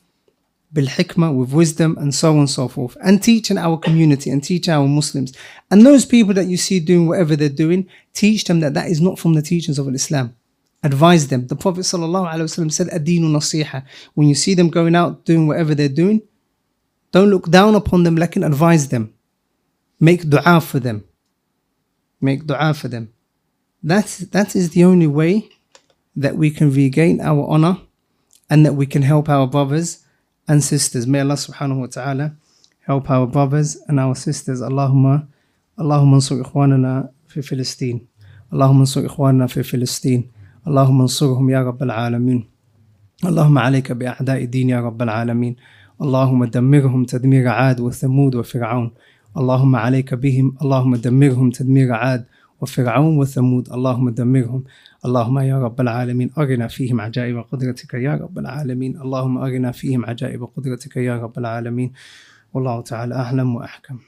bil 0.74 0.88
hikmah 0.88 1.36
with 1.36 1.54
wisdom 1.54 1.96
and 2.00 2.14
so 2.14 2.32
on 2.32 2.40
and 2.40 2.50
so 2.50 2.68
forth 2.68 2.98
and 3.04 3.22
teaching 3.22 3.58
our 3.58 3.78
community 3.78 4.32
and 4.32 4.44
teach 4.44 4.68
our 4.68 4.88
Muslims. 4.88 5.32
And 5.70 5.86
those 5.86 6.06
people 6.06 6.34
that 6.34 6.48
you 6.48 6.58
see 6.58 6.80
doing 6.80 7.08
whatever 7.08 7.36
they're 7.36 7.50
doing 7.50 7.88
teach 8.14 8.46
them 8.46 8.62
that 8.62 8.74
that 8.74 8.88
is 8.88 9.00
not 9.00 9.20
from 9.20 9.34
the 9.36 9.44
teachings 9.44 9.78
of 9.78 9.88
Islam. 9.94 10.36
Advise 10.82 11.28
them. 11.28 11.46
The 11.46 11.56
Prophet 11.56 11.82
ﷺ 11.82 12.72
said 12.72 12.88
adinu 12.88 13.30
nasiha. 13.30 13.84
When 14.16 14.28
you 14.28 14.34
see 14.34 14.56
them 14.56 14.70
going 14.70 14.96
out 14.96 15.24
doing 15.26 15.46
whatever 15.48 15.76
they're 15.76 15.88
doing 16.04 16.24
don't 17.12 17.30
look 17.30 17.50
down 17.50 17.76
upon 17.76 18.04
them 18.04 18.16
like 18.16 18.36
advise 18.38 18.90
them. 18.90 19.14
Make 20.00 20.28
dua 20.28 20.62
for 20.62 20.80
them. 20.80 21.04
Make 22.22 22.48
dua 22.48 22.74
for 22.74 22.88
them. 22.88 23.14
That's 23.84 24.18
that 24.18 24.56
is 24.56 24.72
the 24.72 24.84
only 24.84 25.08
way 25.08 25.50
that 26.16 26.36
we 26.36 26.50
can 26.52 26.72
regain 26.72 27.22
our 27.22 27.48
honor 27.48 27.78
and 28.51 28.65
that 28.67 28.75
we 28.75 28.87
can 28.87 29.03
help 29.03 29.29
our 29.29 29.47
brothers 29.47 30.05
and 30.49 30.63
sisters. 30.63 31.07
May 31.07 31.21
Allah 31.21 31.35
subhanahu 31.35 31.81
wa 31.81 31.87
ta'ala 31.87 32.37
help 32.87 33.11
our 33.11 33.27
brothers 33.27 33.77
and 33.89 33.99
our 34.01 34.15
sisters. 34.15 34.61
Allahumma 34.61 35.27
اللهم 35.81 36.15
انصر 36.15 36.41
إخواننا 36.41 37.11
في 37.29 37.43
فلسطين 37.43 38.07
اللهم 38.53 38.79
انصر 38.79 39.07
إخواننا 39.07 39.47
في 39.47 39.63
فلسطين 39.63 40.31
اللهم 40.69 41.01
انصرهم 41.01 41.51
يا 41.51 41.63
رب 41.63 41.83
العالمين 41.83 42.45
اللهم 43.25 43.59
عليك 43.59 43.93
بأعداء 43.93 44.43
الدين 44.43 44.71
يا 44.71 44.81
رب 44.81 45.03
العالمين 45.03 45.57
اللهم 46.03 46.45
دمرهم 46.45 47.05
تدمير 47.05 47.49
عاد 47.49 47.81
وثمود 47.81 48.35
وفرعون 48.35 48.91
اللهم 49.37 49.77
عليك 49.77 50.15
بهم 50.15 50.57
اللهم 50.63 50.97
دمرهم 50.97 51.51
تدمير 51.51 51.93
عاد 51.93 52.25
وفرعون 52.61 53.19
وثمود 53.19 53.73
اللهم 53.73 54.11
دمرهم 54.11 54.65
اللهم 55.06 55.40
يا 55.40 55.60
رب 55.60 55.82
العالمين 55.82 56.32
أرنا 56.38 56.68
فيهم 56.68 57.02
عجائب 57.02 57.40
قدرتك 57.52 57.94
يا 57.94 58.16
رب 58.16 58.40
العالمين. 58.40 59.02
اللهم 59.02 59.38
أرنا 59.38 59.72
فيهم 59.72 60.06
عجائب 60.06 60.44
قدرتك 60.44 60.98
يا 60.98 61.18
رب 61.18 61.40
العالمين. 61.40 61.92
والله 62.54 62.82
تعالى 62.82 63.16
أعلم 63.16 63.56
وأحكم. 63.56 64.00